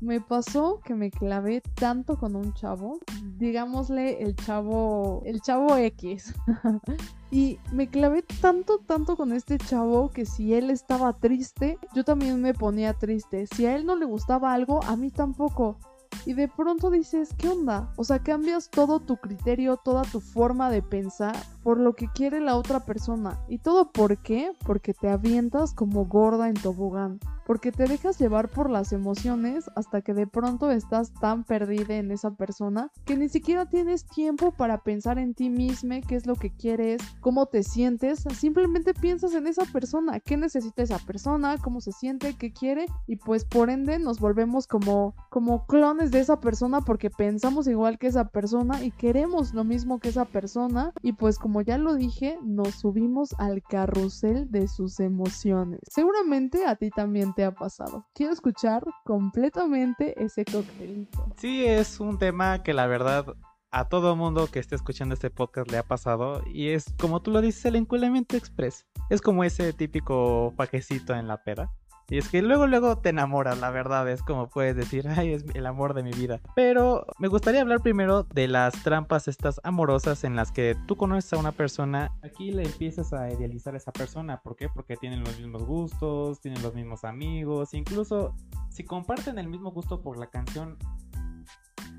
Me 0.00 0.20
pasó 0.20 0.80
que 0.84 0.94
me 0.94 1.10
clavé 1.10 1.60
tanto 1.74 2.18
con 2.18 2.36
un 2.36 2.54
chavo, 2.54 3.00
digámosle 3.36 4.22
el 4.22 4.36
chavo, 4.36 5.22
el 5.24 5.40
chavo 5.40 5.76
X. 5.76 6.34
y 7.32 7.58
me 7.72 7.88
clavé 7.88 8.22
tanto, 8.40 8.78
tanto 8.78 9.16
con 9.16 9.32
este 9.32 9.58
chavo 9.58 10.10
que 10.10 10.24
si 10.24 10.54
él 10.54 10.70
estaba 10.70 11.12
triste, 11.14 11.78
yo 11.94 12.04
también 12.04 12.40
me 12.40 12.54
ponía 12.54 12.94
triste. 12.94 13.48
Si 13.48 13.66
a 13.66 13.74
él 13.74 13.86
no 13.86 13.96
le 13.96 14.04
gustaba 14.04 14.52
algo, 14.52 14.82
a 14.84 14.94
mí 14.94 15.10
tampoco. 15.10 15.78
Y 16.24 16.34
de 16.34 16.46
pronto 16.46 16.90
dices, 16.90 17.34
¿qué 17.36 17.48
onda? 17.48 17.92
O 17.96 18.04
sea, 18.04 18.22
cambias 18.22 18.70
todo 18.70 19.00
tu 19.00 19.16
criterio, 19.16 19.78
toda 19.78 20.02
tu 20.02 20.20
forma 20.20 20.70
de 20.70 20.82
pensar 20.82 21.36
por 21.62 21.78
lo 21.78 21.94
que 21.94 22.08
quiere 22.12 22.40
la 22.40 22.56
otra 22.56 22.80
persona. 22.80 23.40
¿Y 23.48 23.58
todo 23.58 23.90
por 23.90 24.16
qué? 24.18 24.52
Porque 24.64 24.94
te 24.94 25.08
avientas 25.08 25.74
como 25.74 26.06
gorda 26.06 26.48
en 26.48 26.54
tobogán 26.54 27.18
porque 27.48 27.72
te 27.72 27.86
dejas 27.86 28.18
llevar 28.18 28.50
por 28.50 28.68
las 28.68 28.92
emociones 28.92 29.70
hasta 29.74 30.02
que 30.02 30.12
de 30.12 30.26
pronto 30.26 30.70
estás 30.70 31.14
tan 31.14 31.44
perdida 31.44 31.96
en 31.96 32.10
esa 32.10 32.32
persona 32.32 32.92
que 33.06 33.16
ni 33.16 33.30
siquiera 33.30 33.64
tienes 33.64 34.04
tiempo 34.04 34.52
para 34.52 34.82
pensar 34.82 35.18
en 35.18 35.32
ti 35.32 35.48
misma, 35.48 36.02
qué 36.02 36.16
es 36.16 36.26
lo 36.26 36.34
que 36.34 36.50
quieres, 36.50 37.00
cómo 37.22 37.46
te 37.46 37.62
sientes, 37.62 38.24
simplemente 38.34 38.92
piensas 38.92 39.32
en 39.32 39.46
esa 39.46 39.64
persona, 39.64 40.20
qué 40.20 40.36
necesita 40.36 40.82
esa 40.82 40.98
persona, 40.98 41.56
cómo 41.56 41.80
se 41.80 41.92
siente, 41.92 42.36
qué 42.36 42.52
quiere 42.52 42.84
y 43.06 43.16
pues 43.16 43.46
por 43.46 43.70
ende 43.70 43.98
nos 43.98 44.20
volvemos 44.20 44.66
como 44.66 45.14
como 45.30 45.64
clones 45.64 46.10
de 46.10 46.20
esa 46.20 46.40
persona 46.40 46.82
porque 46.82 47.08
pensamos 47.08 47.66
igual 47.66 47.98
que 47.98 48.08
esa 48.08 48.28
persona 48.28 48.84
y 48.84 48.90
queremos 48.90 49.54
lo 49.54 49.64
mismo 49.64 50.00
que 50.00 50.10
esa 50.10 50.26
persona 50.26 50.92
y 51.00 51.14
pues 51.14 51.38
como 51.38 51.62
ya 51.62 51.78
lo 51.78 51.94
dije, 51.94 52.38
nos 52.44 52.74
subimos 52.74 53.34
al 53.38 53.62
carrusel 53.62 54.50
de 54.50 54.68
sus 54.68 55.00
emociones. 55.00 55.80
Seguramente 55.90 56.66
a 56.66 56.76
ti 56.76 56.90
también 56.90 57.32
ha 57.44 57.52
pasado. 57.52 58.06
Quiero 58.14 58.32
escuchar 58.32 58.84
completamente 59.04 60.14
ese 60.22 60.44
coctelito. 60.44 61.26
Sí, 61.36 61.64
es 61.64 62.00
un 62.00 62.18
tema 62.18 62.62
que 62.62 62.74
la 62.74 62.86
verdad 62.86 63.26
a 63.70 63.88
todo 63.88 64.16
mundo 64.16 64.48
que 64.50 64.58
esté 64.58 64.74
escuchando 64.74 65.14
este 65.14 65.30
podcast 65.30 65.70
le 65.70 65.78
ha 65.78 65.82
pasado 65.82 66.42
y 66.46 66.68
es 66.68 66.94
como 66.98 67.20
tú 67.20 67.30
lo 67.30 67.40
dices 67.40 67.64
el 67.66 67.76
enculamiento 67.76 68.36
express. 68.36 68.86
Es 69.10 69.20
como 69.20 69.44
ese 69.44 69.72
típico 69.72 70.54
paquecito 70.56 71.14
en 71.14 71.28
la 71.28 71.42
pera 71.42 71.70
y 72.10 72.18
es 72.18 72.28
que 72.28 72.40
luego, 72.40 72.66
luego 72.66 72.98
te 72.98 73.10
enamoras, 73.10 73.58
la 73.58 73.70
verdad, 73.70 74.08
es 74.08 74.22
como 74.22 74.48
puedes 74.48 74.74
decir, 74.74 75.06
ay, 75.16 75.32
es 75.32 75.44
el 75.54 75.66
amor 75.66 75.94
de 75.94 76.02
mi 76.02 76.12
vida. 76.12 76.40
Pero 76.54 77.06
me 77.18 77.28
gustaría 77.28 77.60
hablar 77.60 77.80
primero 77.80 78.24
de 78.24 78.48
las 78.48 78.72
trampas 78.82 79.28
estas 79.28 79.60
amorosas 79.62 80.24
en 80.24 80.34
las 80.34 80.50
que 80.50 80.76
tú 80.86 80.96
conoces 80.96 81.32
a 81.34 81.38
una 81.38 81.52
persona, 81.52 82.10
aquí 82.22 82.50
le 82.50 82.62
empiezas 82.62 83.12
a 83.12 83.30
idealizar 83.30 83.74
a 83.74 83.76
esa 83.76 83.92
persona. 83.92 84.40
¿Por 84.40 84.56
qué? 84.56 84.68
Porque 84.68 84.96
tienen 84.96 85.20
los 85.20 85.38
mismos 85.38 85.64
gustos, 85.64 86.40
tienen 86.40 86.62
los 86.62 86.74
mismos 86.74 87.04
amigos, 87.04 87.74
incluso 87.74 88.34
si 88.70 88.84
comparten 88.84 89.38
el 89.38 89.48
mismo 89.48 89.70
gusto 89.70 90.00
por 90.00 90.18
la 90.18 90.28
canción, 90.28 90.78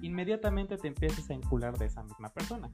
inmediatamente 0.01 0.77
te 0.77 0.87
empiezas 0.87 1.29
a 1.29 1.33
incular 1.33 1.77
de 1.77 1.85
esa 1.85 2.03
misma 2.03 2.29
persona 2.29 2.71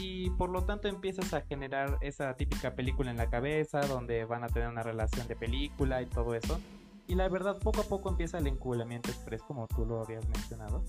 y 0.00 0.30
por 0.30 0.48
lo 0.48 0.64
tanto 0.64 0.88
empiezas 0.88 1.34
a 1.34 1.42
generar 1.42 1.98
esa 2.00 2.34
típica 2.34 2.74
película 2.74 3.10
en 3.10 3.18
la 3.18 3.28
cabeza 3.28 3.80
donde 3.80 4.24
van 4.24 4.44
a 4.44 4.48
tener 4.48 4.68
una 4.68 4.82
relación 4.82 5.28
de 5.28 5.36
película 5.36 6.00
y 6.00 6.06
todo 6.06 6.34
eso. 6.34 6.58
Y 7.06 7.16
la 7.16 7.28
verdad, 7.28 7.58
poco 7.58 7.82
a 7.82 7.84
poco 7.84 8.08
empieza 8.08 8.38
el 8.38 8.46
enculamiento 8.46 9.10
express, 9.10 9.42
como 9.42 9.66
tú 9.66 9.84
lo 9.84 10.00
habías 10.00 10.26
mencionado. 10.28 10.84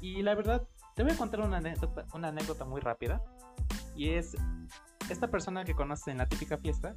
Y 0.00 0.22
la 0.22 0.34
verdad, 0.34 0.68
te 0.94 1.02
voy 1.02 1.12
a 1.12 1.16
contar 1.16 1.40
una 1.40 1.56
anécdota, 1.56 2.04
una 2.14 2.28
anécdota 2.28 2.64
muy 2.64 2.80
rápida. 2.80 3.22
Y 3.96 4.10
es 4.10 4.36
esta 5.10 5.28
persona 5.28 5.64
que 5.64 5.74
conoces 5.74 6.08
en 6.08 6.18
la 6.18 6.26
típica 6.26 6.58
fiesta. 6.58 6.94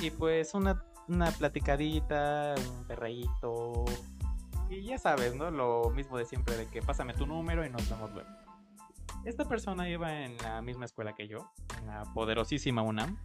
Y 0.00 0.10
pues 0.10 0.54
una, 0.54 0.82
una 1.08 1.30
platicadita, 1.32 2.54
un 2.56 2.84
perreíto. 2.84 3.84
Y 4.70 4.82
ya 4.84 4.98
sabes, 4.98 5.34
¿no? 5.34 5.50
Lo 5.50 5.90
mismo 5.90 6.16
de 6.16 6.24
siempre, 6.24 6.56
de 6.56 6.66
que 6.66 6.80
pásame 6.80 7.12
tu 7.12 7.26
número 7.26 7.66
y 7.66 7.70
nos 7.70 7.90
vemos 7.90 8.12
luego. 8.12 8.47
Esta 9.24 9.44
persona 9.44 9.88
iba 9.88 10.24
en 10.24 10.36
la 10.38 10.62
misma 10.62 10.84
escuela 10.84 11.14
que 11.14 11.28
yo, 11.28 11.52
en 11.78 11.86
la 11.86 12.04
poderosísima 12.14 12.82
UNAM. 12.82 13.18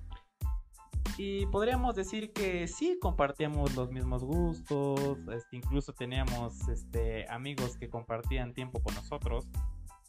Y 1.17 1.45
podríamos 1.47 1.95
decir 1.95 2.33
que 2.33 2.67
sí 2.67 2.97
compartíamos 2.99 3.75
los 3.75 3.91
mismos 3.91 4.23
gustos, 4.23 5.17
este, 5.31 5.57
incluso 5.57 5.93
teníamos 5.93 6.67
este, 6.67 7.29
amigos 7.29 7.77
que 7.77 7.89
compartían 7.89 8.53
tiempo 8.53 8.81
con 8.81 8.95
nosotros. 8.95 9.47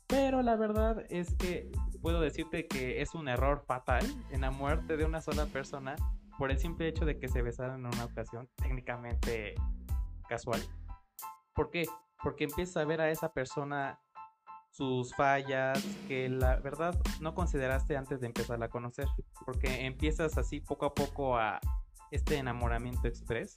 Pero 0.07 0.43
la 0.43 0.57
verdad 0.57 1.05
es 1.11 1.35
que 1.35 1.71
puedo 2.01 2.21
decirte 2.21 2.67
que 2.67 3.03
es 3.03 3.15
un 3.15 3.29
error 3.29 3.65
fatal 3.67 4.05
en 4.31 4.41
la 4.41 4.51
muerte 4.51 4.97
de 4.97 5.05
una 5.05 5.21
sola 5.21 5.47
persona 5.47 5.97
por 6.39 6.51
el 6.51 6.59
simple 6.59 6.89
hecho 6.89 7.05
de 7.05 7.19
que 7.19 7.29
se 7.29 7.43
besaron 7.43 7.81
en 7.81 7.87
una 7.87 8.05
ocasión 8.05 8.49
técnicamente 8.57 9.55
casual. 10.29 10.61
¿Por 11.55 11.71
qué? 11.71 11.87
porque 12.25 12.45
empiezas 12.45 12.79
a 12.79 12.87
ver 12.87 13.03
a 13.03 13.11
esa 13.11 13.33
persona 13.33 14.01
sus 14.75 15.15
fallas 15.15 15.81
que 16.09 16.29
la 16.29 16.57
verdad 16.57 16.99
no 17.21 17.35
consideraste 17.35 17.97
antes 17.97 18.21
de 18.21 18.27
empezar 18.27 18.61
a 18.63 18.69
conocer, 18.69 19.07
porque 19.45 19.87
empiezas 19.87 20.37
así 20.37 20.61
poco 20.61 20.87
a 20.87 20.95
poco 20.95 21.37
a 21.39 21.61
este 22.11 22.37
enamoramiento 22.37 23.07
express 23.07 23.55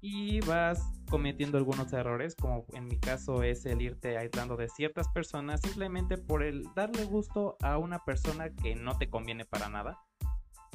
y 0.00 0.40
vas 0.40 0.80
cometiendo 1.08 1.56
algunos 1.56 1.92
errores, 1.92 2.36
como 2.36 2.66
en 2.74 2.84
mi 2.84 2.98
caso 2.98 3.42
es 3.42 3.64
el 3.64 3.80
irte 3.80 4.18
aislando 4.18 4.56
de 4.56 4.68
ciertas 4.68 5.08
personas 5.08 5.62
simplemente 5.62 6.18
por 6.18 6.42
el 6.42 6.62
darle 6.74 7.04
gusto 7.04 7.56
a 7.62 7.78
una 7.78 8.04
persona 8.04 8.50
que 8.50 8.74
no 8.74 8.98
te 8.98 9.08
conviene 9.08 9.46
para 9.46 9.68
nada. 9.70 9.98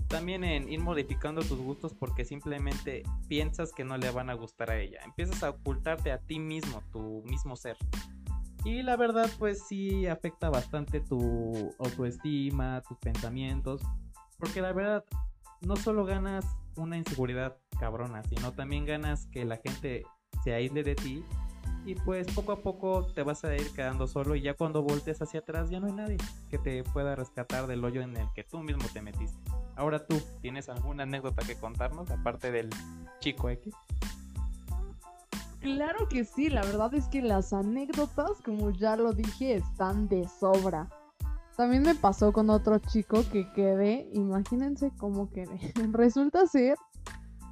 También 0.07 0.43
en 0.43 0.67
ir 0.67 0.79
modificando 0.79 1.41
tus 1.41 1.59
gustos 1.59 1.93
porque 1.93 2.25
simplemente 2.25 3.03
piensas 3.27 3.71
que 3.71 3.83
no 3.83 3.97
le 3.97 4.11
van 4.11 4.29
a 4.29 4.33
gustar 4.33 4.71
a 4.71 4.79
ella. 4.79 4.99
Empiezas 5.05 5.43
a 5.43 5.51
ocultarte 5.51 6.11
a 6.11 6.19
ti 6.19 6.39
mismo, 6.39 6.83
tu 6.91 7.23
mismo 7.25 7.55
ser. 7.55 7.77
Y 8.65 8.81
la 8.81 8.95
verdad 8.95 9.29
pues 9.39 9.65
sí 9.67 10.07
afecta 10.07 10.49
bastante 10.49 11.01
tu 11.01 11.73
autoestima, 11.79 12.81
tus 12.87 12.97
pensamientos. 12.97 13.81
Porque 14.37 14.61
la 14.61 14.71
verdad 14.73 15.03
no 15.61 15.75
solo 15.75 16.05
ganas 16.05 16.45
una 16.75 16.97
inseguridad 16.97 17.57
cabrona, 17.79 18.23
sino 18.23 18.53
también 18.53 18.85
ganas 18.85 19.27
que 19.27 19.45
la 19.45 19.57
gente 19.57 20.03
se 20.43 20.53
aísle 20.53 20.83
de 20.83 20.95
ti 20.95 21.23
y 21.85 21.95
pues 21.95 22.27
poco 22.33 22.53
a 22.53 22.61
poco 22.61 23.05
te 23.13 23.23
vas 23.23 23.43
a 23.43 23.55
ir 23.55 23.69
quedando 23.73 24.07
solo 24.07 24.35
y 24.35 24.41
ya 24.41 24.53
cuando 24.53 24.83
voltees 24.83 25.21
hacia 25.21 25.41
atrás 25.41 25.69
ya 25.69 25.79
no 25.79 25.87
hay 25.87 25.93
nadie 25.93 26.17
que 26.49 26.57
te 26.57 26.83
pueda 26.83 27.15
rescatar 27.15 27.67
del 27.67 27.83
hoyo 27.83 28.01
en 28.01 28.15
el 28.15 28.27
que 28.33 28.43
tú 28.43 28.59
mismo 28.59 28.85
te 28.93 29.01
metiste. 29.01 29.37
Ahora 29.75 30.05
tú, 30.05 30.21
¿tienes 30.41 30.69
alguna 30.69 31.03
anécdota 31.03 31.45
que 31.45 31.55
contarnos 31.55 32.09
aparte 32.11 32.51
del 32.51 32.69
chico 33.19 33.49
X? 33.49 33.73
Claro 35.63 36.09
que 36.09 36.25
sí, 36.25 36.49
la 36.49 36.61
verdad 36.61 36.93
es 36.93 37.07
que 37.07 37.21
las 37.21 37.53
anécdotas, 37.53 38.31
como 38.43 38.71
ya 38.71 38.97
lo 38.97 39.13
dije, 39.13 39.55
están 39.55 40.09
de 40.09 40.27
sobra. 40.27 40.89
También 41.55 41.83
me 41.83 41.95
pasó 41.95 42.33
con 42.33 42.49
otro 42.49 42.79
chico 42.79 43.23
que 43.31 43.49
quedé, 43.53 44.09
imagínense 44.11 44.91
cómo 44.97 45.29
quedé. 45.29 45.71
Resulta 45.93 46.47
ser 46.47 46.75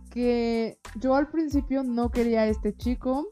que 0.10 0.77
yo 1.00 1.15
al 1.15 1.30
principio 1.30 1.84
no 1.84 2.12
quería 2.12 2.41
a 2.41 2.48
este 2.48 2.75
chico, 2.75 3.27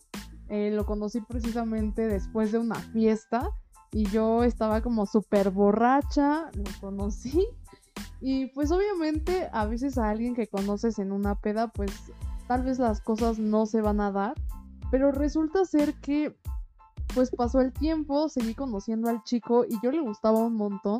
eh, 0.47 0.71
lo 0.71 0.85
conocí 0.85 1.19
precisamente 1.19 2.07
después 2.07 2.53
de 2.53 2.59
una 2.59 2.75
fiesta 2.75 3.49
y 3.91 4.05
yo 4.05 4.45
estaba 4.45 4.81
como 4.81 5.05
súper 5.05 5.51
borracha, 5.51 6.49
lo 6.53 6.63
conocí 6.79 7.45
y 8.21 8.45
pues 8.53 8.71
obviamente 8.71 9.49
a 9.51 9.65
veces 9.65 9.97
a 9.97 10.09
alguien 10.09 10.35
que 10.35 10.47
conoces 10.47 10.99
en 10.99 11.11
una 11.11 11.35
peda 11.35 11.67
pues 11.67 11.91
tal 12.47 12.63
vez 12.63 12.79
las 12.79 13.01
cosas 13.01 13.39
no 13.39 13.65
se 13.65 13.81
van 13.81 13.99
a 13.99 14.11
dar, 14.11 14.35
pero 14.91 15.11
resulta 15.11 15.65
ser 15.65 15.95
que 15.95 16.35
pues 17.13 17.31
pasó 17.31 17.61
el 17.61 17.73
tiempo, 17.73 18.29
seguí 18.29 18.53
conociendo 18.53 19.09
al 19.09 19.23
chico 19.23 19.65
y 19.65 19.79
yo 19.81 19.91
le 19.91 20.01
gustaba 20.01 20.39
un 20.39 20.55
montón, 20.55 20.99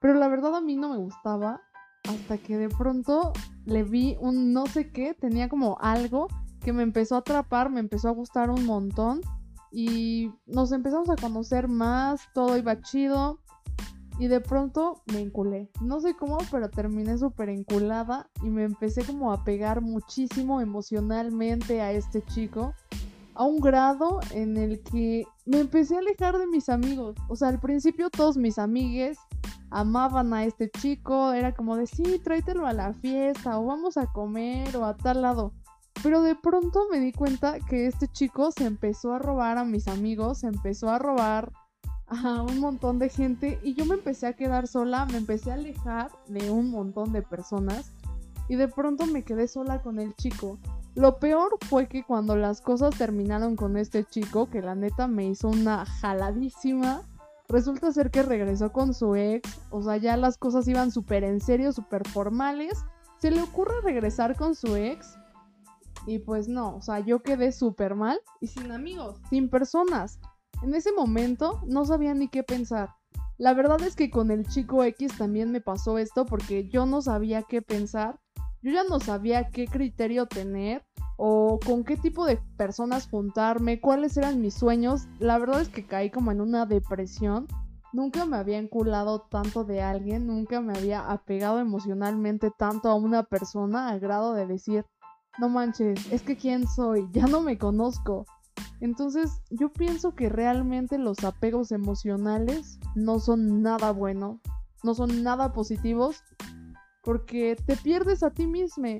pero 0.00 0.14
la 0.14 0.28
verdad 0.28 0.54
a 0.54 0.60
mí 0.60 0.76
no 0.76 0.90
me 0.90 0.96
gustaba 0.96 1.60
hasta 2.08 2.38
que 2.38 2.56
de 2.56 2.68
pronto 2.68 3.32
le 3.64 3.82
vi 3.84 4.16
un 4.20 4.52
no 4.52 4.66
sé 4.66 4.90
qué, 4.90 5.14
tenía 5.14 5.48
como 5.48 5.76
algo 5.80 6.28
que 6.60 6.72
me 6.72 6.82
empezó 6.82 7.16
a 7.16 7.18
atrapar, 7.18 7.70
me 7.70 7.80
empezó 7.80 8.08
a 8.08 8.12
gustar 8.12 8.50
un 8.50 8.64
montón 8.64 9.20
y 9.70 10.30
nos 10.46 10.72
empezamos 10.72 11.08
a 11.10 11.16
conocer 11.16 11.68
más, 11.68 12.20
todo 12.34 12.56
iba 12.56 12.80
chido 12.80 13.40
y 14.18 14.28
de 14.28 14.40
pronto 14.40 15.02
me 15.12 15.20
enculé. 15.20 15.70
No 15.80 16.00
sé 16.00 16.14
cómo, 16.14 16.38
pero 16.50 16.70
terminé 16.70 17.16
súper 17.18 17.48
enculada 17.48 18.28
y 18.42 18.50
me 18.50 18.64
empecé 18.64 19.04
como 19.04 19.32
a 19.32 19.44
pegar 19.44 19.80
muchísimo 19.80 20.60
emocionalmente 20.60 21.80
a 21.80 21.92
este 21.92 22.22
chico 22.22 22.74
a 23.34 23.44
un 23.44 23.60
grado 23.60 24.20
en 24.30 24.56
el 24.56 24.82
que 24.82 25.24
me 25.46 25.60
empecé 25.60 25.96
a 25.96 25.98
alejar 25.98 26.38
de 26.38 26.46
mis 26.46 26.68
amigos. 26.68 27.16
O 27.28 27.36
sea, 27.36 27.48
al 27.48 27.60
principio 27.60 28.10
todos 28.10 28.36
mis 28.36 28.58
amigues 28.58 29.18
amaban 29.70 30.34
a 30.34 30.44
este 30.44 30.70
chico, 30.70 31.32
era 31.32 31.54
como 31.54 31.76
de 31.76 31.86
sí, 31.86 32.20
tráetelo 32.22 32.66
a 32.66 32.72
la 32.72 32.92
fiesta 32.92 33.58
o 33.58 33.66
vamos 33.66 33.96
a 33.96 34.06
comer 34.06 34.76
o 34.76 34.84
a 34.84 34.96
tal 34.96 35.22
lado. 35.22 35.52
Pero 36.02 36.22
de 36.22 36.34
pronto 36.34 36.86
me 36.90 37.00
di 37.00 37.12
cuenta 37.12 37.58
que 37.60 37.86
este 37.86 38.08
chico 38.08 38.50
se 38.50 38.64
empezó 38.64 39.12
a 39.14 39.18
robar 39.18 39.58
a 39.58 39.64
mis 39.64 39.88
amigos, 39.88 40.38
se 40.38 40.48
empezó 40.48 40.90
a 40.90 40.98
robar 40.98 41.52
a 42.06 42.42
un 42.42 42.60
montón 42.60 42.98
de 42.98 43.08
gente 43.08 43.58
y 43.62 43.74
yo 43.74 43.86
me 43.86 43.94
empecé 43.94 44.26
a 44.26 44.34
quedar 44.34 44.66
sola, 44.66 45.06
me 45.06 45.16
empecé 45.16 45.50
a 45.50 45.54
alejar 45.54 46.10
de 46.28 46.50
un 46.50 46.70
montón 46.70 47.12
de 47.12 47.22
personas 47.22 47.92
y 48.48 48.56
de 48.56 48.68
pronto 48.68 49.06
me 49.06 49.22
quedé 49.22 49.48
sola 49.48 49.80
con 49.80 49.98
el 49.98 50.14
chico. 50.16 50.58
Lo 50.94 51.18
peor 51.18 51.56
fue 51.68 51.88
que 51.88 52.04
cuando 52.04 52.36
las 52.36 52.60
cosas 52.60 52.96
terminaron 52.98 53.56
con 53.56 53.78
este 53.78 54.04
chico, 54.04 54.50
que 54.50 54.60
la 54.60 54.74
neta 54.74 55.08
me 55.08 55.26
hizo 55.26 55.48
una 55.48 55.86
jaladísima, 55.86 57.02
resulta 57.48 57.92
ser 57.92 58.10
que 58.10 58.22
regresó 58.22 58.72
con 58.72 58.92
su 58.92 59.14
ex, 59.14 59.58
o 59.70 59.82
sea, 59.82 59.96
ya 59.96 60.18
las 60.18 60.36
cosas 60.36 60.68
iban 60.68 60.90
súper 60.90 61.24
en 61.24 61.40
serio, 61.40 61.72
súper 61.72 62.06
formales. 62.08 62.84
Se 63.18 63.30
le 63.30 63.40
ocurre 63.40 63.80
regresar 63.82 64.36
con 64.36 64.54
su 64.54 64.76
ex 64.76 65.16
y 66.06 66.18
pues 66.18 66.48
no, 66.48 66.76
o 66.76 66.82
sea, 66.82 67.00
yo 67.00 67.22
quedé 67.22 67.52
súper 67.52 67.94
mal 67.94 68.20
y 68.40 68.48
sin 68.48 68.70
amigos, 68.70 69.18
sin 69.30 69.48
personas. 69.48 70.18
En 70.62 70.74
ese 70.74 70.92
momento 70.92 71.62
no 71.66 71.86
sabía 71.86 72.12
ni 72.12 72.28
qué 72.28 72.42
pensar. 72.42 72.90
La 73.38 73.54
verdad 73.54 73.80
es 73.80 73.96
que 73.96 74.10
con 74.10 74.30
el 74.30 74.46
chico 74.46 74.84
X 74.84 75.16
también 75.16 75.52
me 75.52 75.60
pasó 75.62 75.96
esto 75.96 76.26
porque 76.26 76.68
yo 76.68 76.84
no 76.84 77.00
sabía 77.00 77.42
qué 77.42 77.62
pensar 77.62 78.20
yo 78.62 78.70
ya 78.70 78.84
no 78.84 79.00
sabía 79.00 79.48
qué 79.50 79.66
criterio 79.66 80.26
tener 80.26 80.84
o 81.16 81.58
con 81.64 81.84
qué 81.84 81.96
tipo 81.96 82.26
de 82.26 82.40
personas 82.56 83.08
juntarme, 83.08 83.80
cuáles 83.80 84.16
eran 84.16 84.40
mis 84.40 84.54
sueños. 84.54 85.08
La 85.18 85.38
verdad 85.38 85.60
es 85.60 85.68
que 85.68 85.86
caí 85.86 86.10
como 86.10 86.30
en 86.30 86.40
una 86.40 86.64
depresión. 86.66 87.46
Nunca 87.92 88.24
me 88.24 88.36
había 88.36 88.58
enculado 88.58 89.22
tanto 89.30 89.64
de 89.64 89.82
alguien, 89.82 90.26
nunca 90.26 90.60
me 90.60 90.72
había 90.76 91.10
apegado 91.10 91.58
emocionalmente 91.58 92.50
tanto 92.56 92.88
a 92.88 92.94
una 92.94 93.24
persona 93.24 93.88
al 93.88 94.00
grado 94.00 94.32
de 94.32 94.46
decir, 94.46 94.86
no 95.38 95.48
manches, 95.48 96.10
es 96.10 96.22
que 96.22 96.36
quién 96.36 96.66
soy, 96.66 97.06
ya 97.12 97.26
no 97.26 97.42
me 97.42 97.58
conozco. 97.58 98.24
Entonces 98.80 99.42
yo 99.50 99.72
pienso 99.72 100.14
que 100.14 100.28
realmente 100.28 100.98
los 100.98 101.22
apegos 101.24 101.70
emocionales 101.70 102.78
no 102.94 103.20
son 103.20 103.62
nada 103.62 103.92
bueno, 103.92 104.40
no 104.82 104.94
son 104.94 105.22
nada 105.22 105.52
positivos 105.52 106.22
porque 107.02 107.56
te 107.66 107.76
pierdes 107.76 108.22
a 108.22 108.30
ti 108.30 108.46
mismo. 108.46 108.98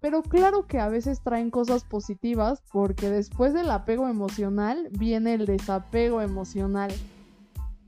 Pero 0.00 0.22
claro 0.22 0.66
que 0.66 0.78
a 0.78 0.88
veces 0.88 1.20
traen 1.22 1.50
cosas 1.50 1.84
positivas 1.84 2.62
porque 2.70 3.10
después 3.10 3.52
del 3.52 3.70
apego 3.70 4.06
emocional 4.08 4.88
viene 4.92 5.34
el 5.34 5.46
desapego 5.46 6.20
emocional. 6.20 6.92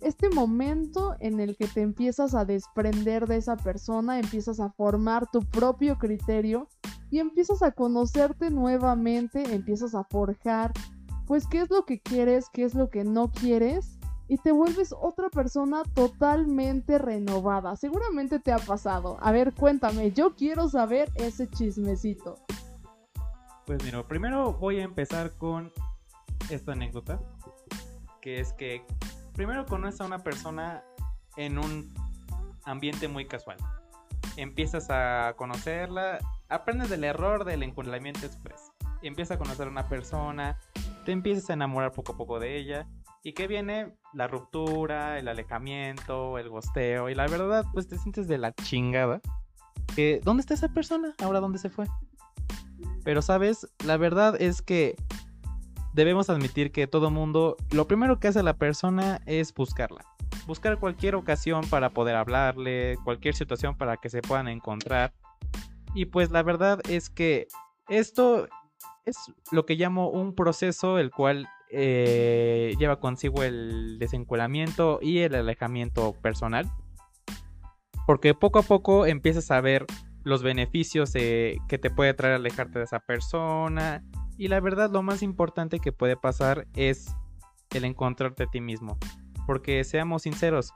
Este 0.00 0.28
momento 0.30 1.14
en 1.20 1.38
el 1.38 1.56
que 1.56 1.68
te 1.68 1.83
empiezas 1.83 2.35
a 2.35 2.44
desprender 2.44 3.28
de 3.28 3.37
esa 3.37 3.56
persona, 3.56 4.18
empiezas 4.18 4.59
a 4.59 4.70
formar 4.70 5.30
tu 5.30 5.40
propio 5.40 5.98
criterio 5.98 6.68
y 7.11 7.18
empiezas 7.18 7.62
a 7.62 7.72
conocerte 7.72 8.50
nuevamente, 8.50 9.54
empiezas 9.54 9.94
a 9.94 10.04
forjar, 10.04 10.72
pues 11.26 11.46
qué 11.46 11.61
es 11.61 11.70
lo 11.70 11.85
que 11.85 12.00
quieres, 12.00 12.46
qué 12.52 12.64
es 12.64 12.74
lo 12.74 12.88
que 12.88 13.04
no 13.04 13.30
quieres 13.30 13.99
y 14.30 14.38
te 14.38 14.52
vuelves 14.52 14.94
otra 14.96 15.28
persona 15.28 15.82
totalmente 15.92 16.98
renovada. 16.98 17.74
Seguramente 17.74 18.38
te 18.38 18.52
ha 18.52 18.58
pasado. 18.58 19.18
A 19.20 19.32
ver, 19.32 19.52
cuéntame, 19.52 20.12
yo 20.12 20.36
quiero 20.36 20.68
saber 20.68 21.10
ese 21.16 21.50
chismecito. 21.50 22.36
Pues 23.66 23.82
mira, 23.82 24.06
primero 24.06 24.52
voy 24.52 24.78
a 24.78 24.84
empezar 24.84 25.32
con 25.32 25.72
esta 26.48 26.72
anécdota, 26.72 27.20
que 28.20 28.38
es 28.38 28.52
que 28.52 28.84
primero 29.34 29.66
conoces 29.66 30.00
a 30.00 30.04
una 30.04 30.20
persona 30.20 30.84
en 31.36 31.58
un 31.58 31.92
ambiente 32.62 33.08
muy 33.08 33.26
casual. 33.26 33.56
Empiezas 34.36 34.90
a 34.90 35.34
conocerla, 35.36 36.20
aprendes 36.48 36.88
del 36.88 37.02
error 37.02 37.44
del 37.44 37.64
enculamiento 37.64 38.26
express. 38.26 38.70
Empiezas 39.02 39.34
a 39.34 39.38
conocer 39.38 39.66
a 39.66 39.70
una 39.70 39.88
persona, 39.88 40.56
te 41.04 41.10
empiezas 41.10 41.50
a 41.50 41.54
enamorar 41.54 41.90
poco 41.90 42.12
a 42.12 42.16
poco 42.16 42.38
de 42.38 42.56
ella 42.56 42.86
y 43.22 43.33
que 43.33 43.46
viene 43.46 43.94
la 44.14 44.28
ruptura, 44.28 45.18
el 45.18 45.28
alejamiento, 45.28 46.38
el 46.38 46.48
gosteo. 46.48 47.09
Y 47.11 47.14
la 47.14 47.26
verdad, 47.26 47.64
pues 47.72 47.88
te 47.88 47.98
sientes 47.98 48.28
de 48.28 48.38
la 48.38 48.54
chingada. 48.54 49.20
¿Dónde 50.22 50.40
está 50.40 50.54
esa 50.54 50.68
persona? 50.68 51.14
Ahora, 51.22 51.40
¿dónde 51.40 51.59
se 51.59 51.68
fue? 51.68 51.87
Pero, 53.04 53.20
¿sabes? 53.22 53.68
La 53.85 53.96
verdad 53.96 54.40
es 54.40 54.62
que 54.62 54.96
debemos 55.92 56.30
admitir 56.30 56.72
que 56.72 56.87
todo 56.87 57.11
mundo, 57.11 57.56
lo 57.70 57.87
primero 57.87 58.18
que 58.18 58.28
hace 58.28 58.42
la 58.42 58.56
persona 58.56 59.20
es 59.26 59.52
buscarla. 59.52 60.04
Buscar 60.46 60.78
cualquier 60.78 61.16
ocasión 61.16 61.68
para 61.68 61.90
poder 61.90 62.16
hablarle, 62.16 62.96
cualquier 63.04 63.35
situación 63.35 63.76
para 63.76 63.98
que 63.98 64.09
se 64.09 64.22
puedan 64.22 64.48
encontrar. 64.48 65.12
Y 65.94 66.06
pues 66.06 66.30
la 66.30 66.42
verdad 66.42 66.80
es 66.88 67.11
que 67.11 67.48
esto 67.88 68.48
es 69.04 69.16
lo 69.50 69.66
que 69.66 69.74
llamo 69.74 70.09
un 70.09 70.35
proceso 70.35 70.98
el 70.98 71.11
cual 71.11 71.48
eh, 71.70 72.74
lleva 72.78 73.00
consigo 73.00 73.42
el 73.42 73.98
desenculamiento 73.98 74.98
y 75.02 75.18
el 75.18 75.35
alejamiento 75.35 76.14
personal. 76.20 76.70
Porque 78.06 78.35
poco 78.35 78.59
a 78.59 78.62
poco 78.62 79.06
empiezas 79.06 79.50
a 79.50 79.61
ver 79.61 79.87
los 80.24 80.42
beneficios 80.42 81.12
que 81.12 81.78
te 81.80 81.90
puede 81.90 82.14
traer 82.14 82.35
alejarte 82.35 82.78
de 82.78 82.85
esa 82.85 83.00
persona. 83.00 84.02
Y 84.37 84.48
la 84.48 84.61
verdad 84.61 84.90
lo 84.90 85.02
más 85.02 85.22
importante 85.22 85.80
que 85.80 85.92
puede 85.92 86.16
pasar 86.16 86.66
es 86.74 87.14
el 87.70 87.85
encontrarte 87.85 88.44
a 88.44 88.46
ti 88.46 88.61
mismo. 88.61 88.98
Porque 89.46 89.85
seamos 89.85 90.22
sinceros, 90.22 90.72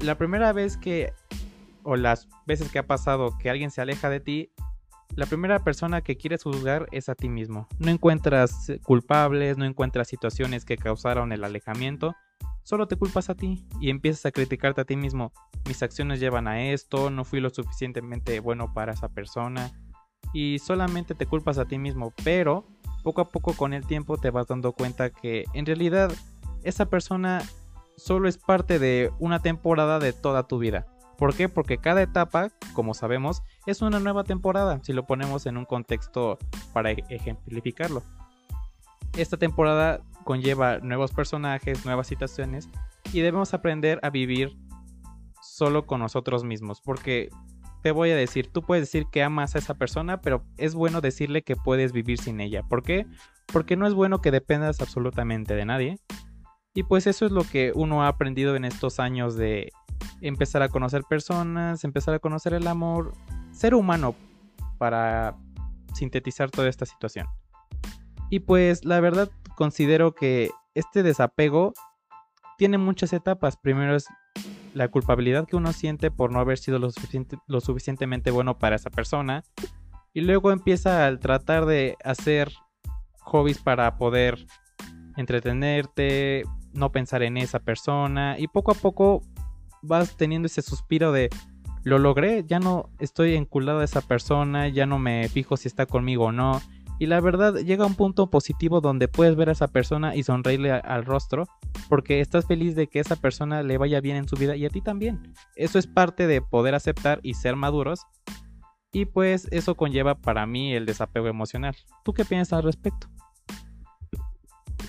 la 0.00 0.16
primera 0.16 0.52
vez 0.52 0.76
que, 0.76 1.12
o 1.82 1.96
las 1.96 2.28
veces 2.46 2.70
que 2.70 2.78
ha 2.78 2.86
pasado 2.86 3.36
que 3.38 3.50
alguien 3.50 3.70
se 3.70 3.80
aleja 3.80 4.08
de 4.10 4.20
ti, 4.20 4.52
la 5.16 5.26
primera 5.26 5.64
persona 5.64 6.00
que 6.02 6.16
quieres 6.16 6.44
juzgar 6.44 6.86
es 6.92 7.08
a 7.08 7.14
ti 7.14 7.28
mismo. 7.28 7.66
No 7.78 7.90
encuentras 7.90 8.72
culpables, 8.84 9.56
no 9.56 9.64
encuentras 9.64 10.08
situaciones 10.08 10.64
que 10.64 10.76
causaron 10.76 11.32
el 11.32 11.44
alejamiento, 11.44 12.14
solo 12.62 12.86
te 12.86 12.96
culpas 12.96 13.30
a 13.30 13.34
ti 13.34 13.66
y 13.80 13.90
empiezas 13.90 14.26
a 14.26 14.30
criticarte 14.30 14.82
a 14.82 14.84
ti 14.84 14.96
mismo. 14.96 15.32
Mis 15.66 15.82
acciones 15.82 16.20
llevan 16.20 16.48
a 16.48 16.62
esto, 16.70 17.10
no 17.10 17.24
fui 17.24 17.40
lo 17.40 17.50
suficientemente 17.50 18.40
bueno 18.40 18.72
para 18.74 18.92
esa 18.92 19.08
persona 19.08 19.70
y 20.32 20.58
solamente 20.58 21.14
te 21.14 21.26
culpas 21.26 21.58
a 21.58 21.64
ti 21.64 21.78
mismo, 21.78 22.12
pero 22.24 22.66
poco 23.02 23.22
a 23.22 23.28
poco 23.28 23.54
con 23.54 23.72
el 23.72 23.86
tiempo 23.86 24.18
te 24.18 24.30
vas 24.30 24.46
dando 24.46 24.72
cuenta 24.72 25.10
que 25.10 25.44
en 25.54 25.66
realidad 25.66 26.12
esa 26.62 26.86
persona 26.86 27.42
solo 27.96 28.28
es 28.28 28.38
parte 28.38 28.78
de 28.78 29.10
una 29.18 29.40
temporada 29.40 29.98
de 29.98 30.12
toda 30.12 30.46
tu 30.46 30.58
vida. 30.58 30.86
¿Por 31.18 31.34
qué? 31.34 31.48
Porque 31.48 31.78
cada 31.78 32.00
etapa, 32.00 32.50
como 32.74 32.94
sabemos, 32.94 33.42
es 33.66 33.82
una 33.82 33.98
nueva 33.98 34.22
temporada, 34.22 34.78
si 34.84 34.92
lo 34.92 35.04
ponemos 35.04 35.46
en 35.46 35.56
un 35.56 35.64
contexto 35.64 36.38
para 36.72 36.92
e-, 36.92 37.04
ejemplificarlo. 37.10 38.04
Esta 39.16 39.36
temporada 39.36 40.00
conlleva 40.22 40.78
nuevos 40.78 41.10
personajes, 41.10 41.84
nuevas 41.84 42.06
situaciones 42.06 42.68
y 43.12 43.20
debemos 43.20 43.52
aprender 43.52 43.98
a 44.02 44.10
vivir 44.10 44.56
solo 45.42 45.86
con 45.86 46.00
nosotros 46.00 46.44
mismos, 46.44 46.80
porque 46.80 47.30
te 47.82 47.90
voy 47.90 48.10
a 48.10 48.16
decir, 48.16 48.52
tú 48.52 48.62
puedes 48.62 48.82
decir 48.82 49.06
que 49.10 49.22
amas 49.24 49.56
a 49.56 49.58
esa 49.58 49.74
persona, 49.74 50.20
pero 50.20 50.44
es 50.56 50.74
bueno 50.74 51.00
decirle 51.00 51.42
que 51.42 51.56
puedes 51.56 51.92
vivir 51.92 52.18
sin 52.18 52.40
ella. 52.40 52.62
¿Por 52.62 52.82
qué? 52.84 53.06
Porque 53.52 53.76
no 53.76 53.86
es 53.86 53.94
bueno 53.94 54.20
que 54.20 54.30
dependas 54.30 54.80
absolutamente 54.80 55.54
de 55.54 55.64
nadie. 55.64 55.98
Y 56.78 56.84
pues 56.84 57.08
eso 57.08 57.26
es 57.26 57.32
lo 57.32 57.42
que 57.42 57.72
uno 57.74 58.04
ha 58.04 58.06
aprendido 58.06 58.54
en 58.54 58.64
estos 58.64 59.00
años 59.00 59.34
de 59.34 59.72
empezar 60.20 60.62
a 60.62 60.68
conocer 60.68 61.02
personas, 61.02 61.82
empezar 61.82 62.14
a 62.14 62.20
conocer 62.20 62.54
el 62.54 62.68
amor, 62.68 63.14
ser 63.50 63.74
humano 63.74 64.14
para 64.78 65.36
sintetizar 65.92 66.52
toda 66.52 66.68
esta 66.68 66.86
situación. 66.86 67.26
Y 68.30 68.38
pues 68.38 68.84
la 68.84 69.00
verdad 69.00 69.28
considero 69.56 70.14
que 70.14 70.52
este 70.76 71.02
desapego 71.02 71.74
tiene 72.58 72.78
muchas 72.78 73.12
etapas. 73.12 73.56
Primero 73.56 73.96
es 73.96 74.06
la 74.72 74.86
culpabilidad 74.86 75.48
que 75.48 75.56
uno 75.56 75.72
siente 75.72 76.12
por 76.12 76.30
no 76.30 76.38
haber 76.38 76.58
sido 76.58 76.78
lo, 76.78 77.60
suficientemente 77.60 78.30
bueno 78.30 78.56
para 78.56 78.76
esa 78.76 78.90
persona. 78.90 79.42
Y 80.14 80.20
luego 80.20 80.52
empieza 80.52 81.08
al 81.08 81.18
tratar 81.18 81.66
de 81.66 81.96
hacer 82.04 82.52
hobbies 83.22 83.58
para 83.58 83.96
poder 83.96 84.46
entretenerte, 85.16 86.44
no 86.72 86.92
pensar 86.92 87.22
en 87.22 87.36
esa 87.36 87.58
persona. 87.58 88.36
Y 88.38 88.48
poco 88.48 88.72
a 88.72 88.74
poco 88.74 89.22
vas 89.82 90.16
teniendo 90.16 90.46
ese 90.46 90.62
suspiro 90.62 91.12
de 91.12 91.30
lo 91.84 91.98
logré, 91.98 92.44
ya 92.46 92.58
no 92.58 92.90
estoy 92.98 93.34
enculado 93.34 93.80
a 93.80 93.84
esa 93.84 94.00
persona, 94.00 94.68
ya 94.68 94.86
no 94.86 94.98
me 94.98 95.28
fijo 95.28 95.56
si 95.56 95.68
está 95.68 95.86
conmigo 95.86 96.26
o 96.26 96.32
no. 96.32 96.60
Y 96.98 97.06
la 97.06 97.20
verdad 97.20 97.54
llega 97.54 97.86
un 97.86 97.94
punto 97.94 98.28
positivo 98.28 98.80
donde 98.80 99.06
puedes 99.06 99.36
ver 99.36 99.48
a 99.48 99.52
esa 99.52 99.68
persona 99.68 100.16
y 100.16 100.24
sonreírle 100.24 100.72
al 100.72 101.04
rostro 101.04 101.46
porque 101.88 102.20
estás 102.20 102.46
feliz 102.46 102.74
de 102.74 102.88
que 102.88 102.98
esa 102.98 103.14
persona 103.14 103.62
le 103.62 103.78
vaya 103.78 104.00
bien 104.00 104.16
en 104.16 104.28
su 104.28 104.34
vida 104.34 104.56
y 104.56 104.66
a 104.66 104.70
ti 104.70 104.80
también. 104.80 105.32
Eso 105.54 105.78
es 105.78 105.86
parte 105.86 106.26
de 106.26 106.42
poder 106.42 106.74
aceptar 106.74 107.20
y 107.22 107.34
ser 107.34 107.54
maduros 107.54 108.06
y 108.92 109.04
pues 109.04 109.46
eso 109.52 109.76
conlleva 109.76 110.16
para 110.16 110.44
mí 110.46 110.74
el 110.74 110.86
desapego 110.86 111.28
emocional. 111.28 111.76
¿Tú 112.04 112.12
qué 112.12 112.24
piensas 112.24 112.58
al 112.58 112.64
respecto? 112.64 113.08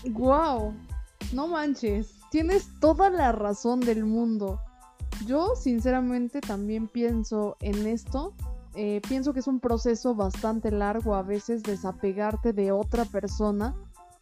Wow, 0.09 0.73
no 1.33 1.47
manches, 1.47 2.15
tienes 2.31 2.67
toda 2.79 3.09
la 3.09 3.31
razón 3.31 3.79
del 3.79 4.05
mundo. 4.05 4.59
Yo 5.25 5.55
sinceramente 5.55 6.41
también 6.41 6.87
pienso 6.87 7.57
en 7.59 7.87
esto. 7.87 8.33
Eh, 8.75 9.01
pienso 9.07 9.33
que 9.33 9.39
es 9.39 9.47
un 9.47 9.59
proceso 9.59 10.15
bastante 10.15 10.71
largo 10.71 11.15
a 11.15 11.23
veces 11.23 11.63
desapegarte 11.63 12.53
de 12.53 12.71
otra 12.71 13.05
persona. 13.05 13.75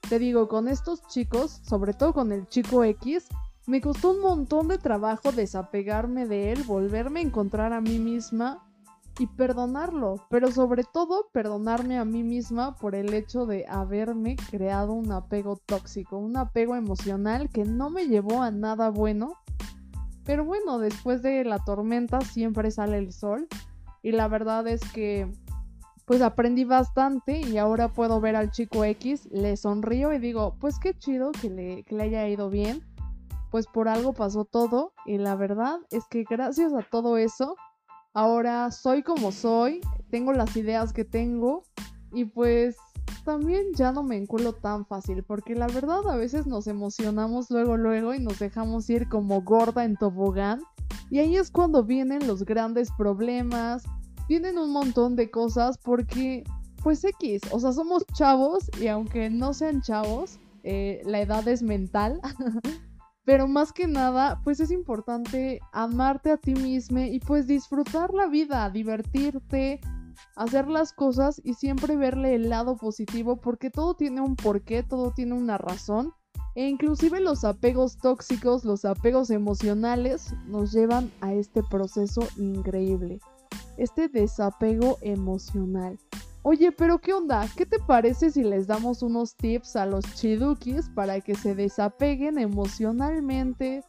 Te 0.10 0.20
digo, 0.20 0.48
con 0.48 0.68
estos 0.68 1.02
chicos, 1.08 1.60
sobre 1.64 1.94
todo 1.94 2.14
con 2.14 2.32
el 2.32 2.48
chico 2.48 2.84
X, 2.84 3.28
me 3.66 3.82
costó 3.82 4.12
un 4.12 4.22
montón 4.22 4.70
de 4.70 4.78
trabajo 4.78 5.32
desapegarme 5.32 6.26
de 6.26 6.54
él, 6.54 6.64
volverme 6.64 7.20
a 7.20 7.24
encontrar 7.24 7.74
a 7.74 7.82
mí 7.82 8.00
misma 8.00 8.67
y 9.20 9.28
perdonarlo, 9.28 10.16
pero 10.30 10.52
sobre 10.52 10.84
todo 10.84 11.30
perdonarme 11.32 11.98
a 11.98 12.06
mí 12.06 12.24
misma 12.24 12.76
por 12.76 12.96
el 12.96 13.14
hecho 13.14 13.46
de 13.46 13.66
haberme 13.68 14.36
creado 14.50 14.94
un 14.94 15.12
apego 15.12 15.58
tóxico, 15.66 16.18
un 16.18 16.38
apego 16.38 16.76
emocional 16.76 17.50
que 17.50 17.64
no 17.64 17.90
me 17.90 18.08
llevó 18.08 18.42
a 18.42 18.52
nada 18.52 18.90
bueno 18.90 19.34
pero 20.28 20.44
bueno, 20.44 20.78
después 20.78 21.22
de 21.22 21.46
la 21.46 21.58
tormenta 21.60 22.20
siempre 22.20 22.70
sale 22.70 22.98
el 22.98 23.14
sol. 23.14 23.48
Y 24.04 24.12
la 24.12 24.28
verdad 24.28 24.68
es 24.68 24.82
que 24.92 25.32
pues 26.06 26.22
aprendí 26.22 26.66
bastante 26.66 27.40
y 27.40 27.58
ahora 27.58 27.88
puedo 27.88 28.20
ver 28.20 28.36
al 28.36 28.52
chico 28.52 28.84
X, 28.84 29.28
le 29.32 29.56
sonrío 29.56 30.14
y 30.14 30.20
digo, 30.20 30.56
pues 30.60 30.80
qué 30.80 30.94
chido 30.94 31.32
que 31.32 31.50
le, 31.50 31.84
que 31.84 31.96
le 31.96 32.04
haya 32.04 32.28
ido 32.28 32.50
bien. 32.50 32.84
Pues 33.52 33.68
por 33.68 33.88
algo 33.88 34.12
pasó 34.12 34.44
todo 34.44 34.92
y 35.06 35.18
la 35.18 35.36
verdad 35.36 35.80
es 35.92 36.06
que 36.10 36.26
gracias 36.30 36.74
a 36.74 36.82
todo 36.82 37.18
eso, 37.18 37.56
ahora 38.18 38.72
soy 38.72 39.04
como 39.04 39.32
soy, 39.32 39.80
tengo 40.10 40.34
las 40.34 40.58
ideas 40.58 40.92
que 40.92 41.06
tengo 41.06 41.62
y 42.12 42.26
pues 42.26 42.76
también 43.24 43.68
ya 43.76 43.92
no 43.92 44.02
me 44.02 44.18
enculo 44.18 44.54
tan 44.54 44.88
fácil, 44.88 45.22
porque 45.22 45.54
la 45.54 45.68
verdad 45.68 46.00
a 46.10 46.16
veces 46.16 46.48
nos 46.48 46.66
emocionamos 46.66 47.52
luego 47.52 47.78
luego 47.78 48.16
y 48.16 48.20
nos 48.20 48.40
dejamos 48.40 48.90
ir 48.90 49.08
como 49.08 49.44
gorda 49.44 49.86
en 49.86 49.98
tobogán. 49.98 50.62
Y 51.12 51.20
ahí 51.20 51.38
es 51.38 51.52
cuando 51.52 51.84
vienen 51.84 52.26
los 52.26 52.44
grandes 52.44 52.90
problemas, 52.98 53.84
vienen 54.28 54.58
un 54.58 54.72
montón 54.72 55.16
de 55.16 55.30
cosas 55.30 55.78
porque, 55.78 56.44
pues 56.82 57.04
X, 57.04 57.42
o 57.52 57.60
sea, 57.60 57.72
somos 57.72 58.04
chavos 58.14 58.68
y 58.82 58.88
aunque 58.88 59.30
no 59.30 59.54
sean 59.54 59.84
chavos, 59.84 60.40
eh, 60.64 61.04
la 61.06 61.22
edad 61.22 61.48
es 61.48 61.62
mental. 61.62 62.20
Pero 63.28 63.46
más 63.46 63.74
que 63.74 63.88
nada, 63.88 64.40
pues 64.46 64.62
es 64.62 64.72
importante 64.72 65.60
amarte 65.74 66.32
a 66.32 66.38
ti 66.38 66.56
mismo 66.56 67.00
y 67.00 67.20
pues 67.20 67.46
disfrutar 67.46 68.14
la 68.14 68.28
vida, 68.28 68.70
divertirte, 68.70 69.82
hacer 70.38 70.70
las 70.70 70.94
cosas 70.94 71.42
y 71.44 71.56
siempre 71.56 71.98
verle 71.98 72.36
el 72.36 72.48
lado 72.48 72.78
positivo 72.78 73.36
porque 73.36 73.70
todo 73.70 73.96
tiene 73.96 74.22
un 74.22 74.38
porqué, 74.38 74.82
todo 74.82 75.12
tiene 75.12 75.34
una 75.34 75.58
razón. 75.58 76.14
E 76.56 76.70
inclusive 76.70 77.20
los 77.20 77.44
apegos 77.44 77.98
tóxicos, 77.98 78.64
los 78.64 78.86
apegos 78.86 79.30
emocionales 79.30 80.34
nos 80.46 80.72
llevan 80.72 81.12
a 81.20 81.34
este 81.34 81.64
proceso 81.64 82.22
increíble. 82.38 83.20
Este 83.76 84.08
desapego 84.08 85.00
emocional. 85.02 86.00
Oye, 86.50 86.72
pero 86.72 87.00
¿qué 87.00 87.12
onda? 87.12 87.46
¿Qué 87.58 87.66
te 87.66 87.78
parece 87.78 88.32
si 88.32 88.42
les 88.42 88.68
damos 88.68 89.04
unos 89.04 89.36
tips 89.36 89.76
a 89.76 89.86
los 89.86 90.06
chidukis 90.16 90.88
para 90.88 91.20
que 91.20 91.36
se 91.36 91.56
desapeguen 91.56 92.40
emocionalmente 92.40 93.84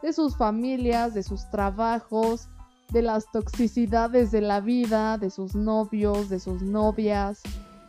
de 0.00 0.12
sus 0.12 0.36
familias, 0.36 1.12
de 1.12 1.24
sus 1.24 1.50
trabajos, 1.50 2.48
de 2.90 3.02
las 3.02 3.28
toxicidades 3.32 4.30
de 4.30 4.42
la 4.42 4.60
vida, 4.60 5.18
de 5.18 5.28
sus 5.28 5.56
novios, 5.56 6.28
de 6.28 6.38
sus 6.38 6.62
novias 6.62 7.42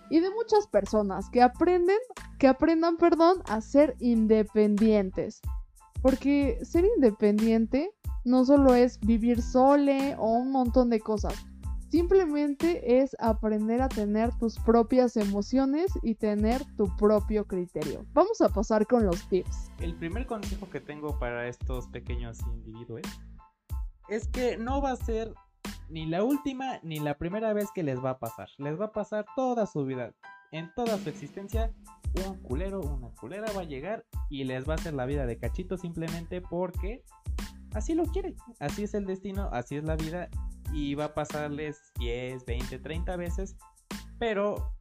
y 0.09 0.19
de 0.21 0.31
muchas 0.31 0.65
personas 0.65 1.29
que 1.29 1.43
aprenden, 1.43 1.99
que 2.39 2.47
aprendan, 2.47 2.97
perdón, 2.97 3.43
a 3.47 3.61
ser 3.61 3.95
independientes. 3.99 5.39
Porque 6.01 6.57
ser 6.63 6.83
independiente 6.95 7.91
no 8.23 8.43
solo 8.43 8.73
es 8.73 8.99
vivir 9.01 9.43
sole 9.43 10.15
o 10.17 10.31
un 10.31 10.51
montón 10.51 10.89
de 10.89 10.99
cosas. 10.99 11.35
Simplemente 11.95 12.99
es 13.01 13.15
aprender 13.19 13.81
a 13.81 13.87
tener 13.87 14.37
tus 14.37 14.59
propias 14.59 15.15
emociones 15.15 15.93
y 16.03 16.15
tener 16.15 16.61
tu 16.75 16.93
propio 16.97 17.47
criterio. 17.47 18.05
Vamos 18.11 18.41
a 18.41 18.49
pasar 18.49 18.85
con 18.85 19.05
los 19.05 19.25
tips. 19.29 19.71
El 19.79 19.95
primer 19.95 20.25
consejo 20.25 20.69
que 20.69 20.81
tengo 20.81 21.17
para 21.19 21.47
estos 21.47 21.87
pequeños 21.87 22.41
individuos 22.51 22.99
es 24.09 24.27
que 24.27 24.57
no 24.57 24.81
va 24.81 24.91
a 24.91 24.95
ser 24.97 25.33
ni 25.87 26.05
la 26.05 26.21
última 26.25 26.81
ni 26.83 26.99
la 26.99 27.17
primera 27.17 27.53
vez 27.53 27.69
que 27.73 27.81
les 27.81 28.03
va 28.03 28.09
a 28.09 28.19
pasar. 28.19 28.49
Les 28.57 28.77
va 28.77 28.87
a 28.87 28.91
pasar 28.91 29.25
toda 29.33 29.65
su 29.65 29.85
vida. 29.85 30.13
En 30.51 30.73
toda 30.75 30.97
su 30.97 31.07
existencia, 31.07 31.71
un 32.27 32.41
culero, 32.41 32.81
una 32.81 33.07
culera 33.11 33.49
va 33.53 33.61
a 33.61 33.63
llegar 33.63 34.05
y 34.29 34.43
les 34.43 34.67
va 34.67 34.73
a 34.73 34.75
hacer 34.75 34.95
la 34.95 35.05
vida 35.05 35.25
de 35.25 35.37
cachito 35.37 35.77
simplemente 35.77 36.41
porque 36.41 37.05
así 37.73 37.93
lo 37.93 38.03
quiere. 38.03 38.35
Así 38.59 38.83
es 38.83 38.93
el 38.95 39.05
destino, 39.05 39.47
así 39.53 39.77
es 39.77 39.85
la 39.85 39.95
vida 39.95 40.29
y 40.75 40.93
va 40.93 41.05
a 41.05 41.13
pasarles 41.13 41.93
10, 41.99 42.45
20, 42.45 42.79
30 42.79 43.15
veces. 43.15 43.55
Pero 44.19 44.73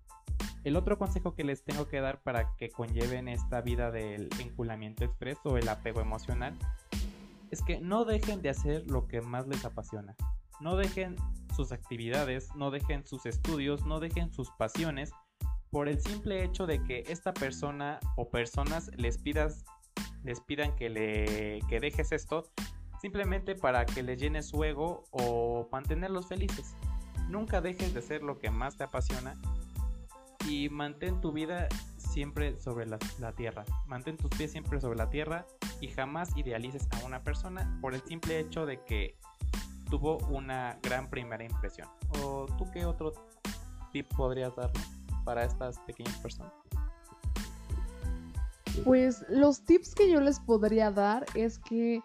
el 0.64 0.76
otro 0.76 0.98
consejo 0.98 1.34
que 1.34 1.44
les 1.44 1.62
tengo 1.62 1.86
que 1.86 2.00
dar 2.00 2.20
para 2.22 2.56
que 2.56 2.68
conlleven 2.68 3.28
esta 3.28 3.60
vida 3.60 3.92
del 3.92 4.28
enculamiento 4.40 5.04
expreso 5.04 5.50
o 5.50 5.56
el 5.56 5.68
apego 5.68 6.00
emocional 6.00 6.58
es 7.50 7.62
que 7.62 7.80
no 7.80 8.04
dejen 8.04 8.42
de 8.42 8.50
hacer 8.50 8.90
lo 8.90 9.06
que 9.06 9.20
más 9.20 9.46
les 9.46 9.64
apasiona. 9.64 10.16
No 10.60 10.76
dejen 10.76 11.14
sus 11.54 11.70
actividades, 11.70 12.48
no 12.56 12.72
dejen 12.72 13.06
sus 13.06 13.24
estudios, 13.24 13.86
no 13.86 14.00
dejen 14.00 14.32
sus 14.32 14.50
pasiones 14.58 15.12
por 15.70 15.88
el 15.88 16.00
simple 16.00 16.42
hecho 16.42 16.66
de 16.66 16.82
que 16.82 17.04
esta 17.06 17.32
persona 17.32 18.00
o 18.16 18.30
personas 18.30 18.90
les 18.96 19.18
pidas 19.18 19.64
les 20.24 20.40
pidan 20.40 20.74
que 20.74 20.88
le 20.88 21.60
que 21.68 21.78
dejes 21.80 22.10
esto 22.10 22.50
simplemente 23.04 23.54
para 23.54 23.84
que 23.84 24.02
les 24.02 24.18
llene 24.18 24.42
su 24.42 24.64
ego 24.64 25.04
o 25.10 25.68
mantenerlos 25.70 26.26
felices. 26.26 26.74
Nunca 27.28 27.60
dejes 27.60 27.92
de 27.92 27.98
hacer 27.98 28.22
lo 28.22 28.38
que 28.38 28.48
más 28.48 28.78
te 28.78 28.84
apasiona 28.84 29.34
y 30.48 30.70
mantén 30.70 31.20
tu 31.20 31.30
vida 31.30 31.68
siempre 31.98 32.58
sobre 32.58 32.86
la, 32.86 32.98
tierra. 33.36 33.66
Mantén 33.86 34.16
tus 34.16 34.30
pies 34.30 34.52
siempre 34.52 34.80
sobre 34.80 34.96
la 34.96 35.10
tierra 35.10 35.44
y 35.82 35.88
jamás 35.88 36.34
idealices 36.34 36.88
a 36.92 37.04
una 37.04 37.22
persona 37.22 37.78
por 37.82 37.92
el 37.92 38.00
simple 38.04 38.38
hecho 38.38 38.64
de 38.64 38.82
que 38.84 39.18
tuvo 39.90 40.16
una 40.30 40.78
gran 40.82 41.10
primera 41.10 41.44
impresión. 41.44 41.88
¿O 42.22 42.46
tú 42.56 42.70
qué 42.72 42.86
otro 42.86 43.12
tip 43.92 44.08
podrías 44.16 44.56
dar 44.56 44.72
para 45.26 45.44
estas 45.44 45.78
pequeñas 45.80 46.16
personas? 46.20 46.54
Pues 48.82 49.26
los 49.28 49.62
tips 49.62 49.94
que 49.94 50.10
yo 50.10 50.22
les 50.22 50.40
podría 50.40 50.90
dar 50.90 51.26
es 51.34 51.58
que 51.58 52.00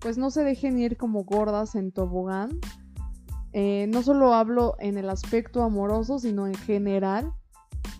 pues 0.00 0.18
no 0.18 0.30
se 0.30 0.44
dejen 0.44 0.78
ir 0.78 0.96
como 0.96 1.24
gordas 1.24 1.74
en 1.74 1.92
tobogán. 1.92 2.58
Eh, 3.52 3.86
no 3.88 4.02
solo 4.02 4.34
hablo 4.34 4.76
en 4.78 4.98
el 4.98 5.08
aspecto 5.10 5.62
amoroso, 5.62 6.18
sino 6.18 6.46
en 6.46 6.54
general 6.54 7.32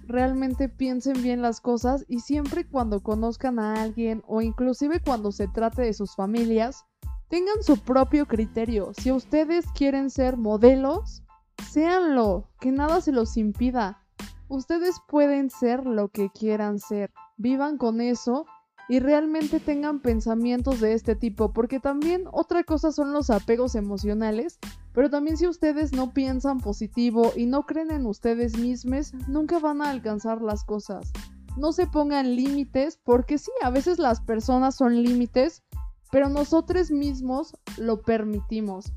realmente 0.08 0.68
piensen 0.70 1.22
bien 1.22 1.42
las 1.42 1.60
cosas 1.60 2.04
y 2.08 2.20
siempre 2.20 2.66
cuando 2.66 3.02
conozcan 3.02 3.58
a 3.58 3.74
alguien 3.82 4.22
o 4.26 4.40
inclusive 4.40 5.00
cuando 5.00 5.30
se 5.30 5.48
trate 5.48 5.82
de 5.82 5.92
sus 5.92 6.16
familias, 6.16 6.84
tengan 7.28 7.62
su 7.62 7.76
propio 7.78 8.26
criterio. 8.26 8.92
Si 8.94 9.12
ustedes 9.12 9.66
quieren 9.74 10.08
ser 10.10 10.38
modelos, 10.38 11.22
séanlo, 11.70 12.48
que 12.58 12.72
nada 12.72 13.00
se 13.02 13.12
los 13.12 13.36
impida. 13.36 14.02
Ustedes 14.48 14.96
pueden 15.06 15.50
ser 15.50 15.84
lo 15.84 16.08
que 16.08 16.30
quieran 16.30 16.78
ser. 16.78 17.12
Vivan 17.36 17.76
con 17.76 18.00
eso 18.00 18.46
y 18.88 19.00
realmente 19.00 19.60
tengan 19.60 20.00
pensamientos 20.00 20.80
de 20.80 20.94
este 20.94 21.14
tipo, 21.14 21.52
porque 21.52 21.78
también 21.78 22.24
otra 22.32 22.64
cosa 22.64 22.90
son 22.90 23.12
los 23.12 23.28
apegos 23.28 23.74
emocionales, 23.74 24.58
pero 24.92 25.10
también 25.10 25.36
si 25.36 25.46
ustedes 25.46 25.92
no 25.92 26.12
piensan 26.12 26.58
positivo 26.58 27.32
y 27.36 27.46
no 27.46 27.66
creen 27.66 27.90
en 27.90 28.06
ustedes 28.06 28.56
mismos, 28.56 29.12
nunca 29.28 29.58
van 29.58 29.82
a 29.82 29.90
alcanzar 29.90 30.40
las 30.40 30.64
cosas. 30.64 31.12
No 31.58 31.72
se 31.72 31.86
pongan 31.86 32.34
límites, 32.34 32.98
porque 33.04 33.36
sí, 33.36 33.50
a 33.62 33.70
veces 33.70 33.98
las 33.98 34.20
personas 34.20 34.74
son 34.76 35.02
límites, 35.02 35.62
pero 36.10 36.30
nosotros 36.30 36.90
mismos 36.90 37.54
lo 37.76 38.00
permitimos. 38.00 38.92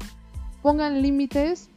Pongan 0.62 1.01
límites 1.01 1.69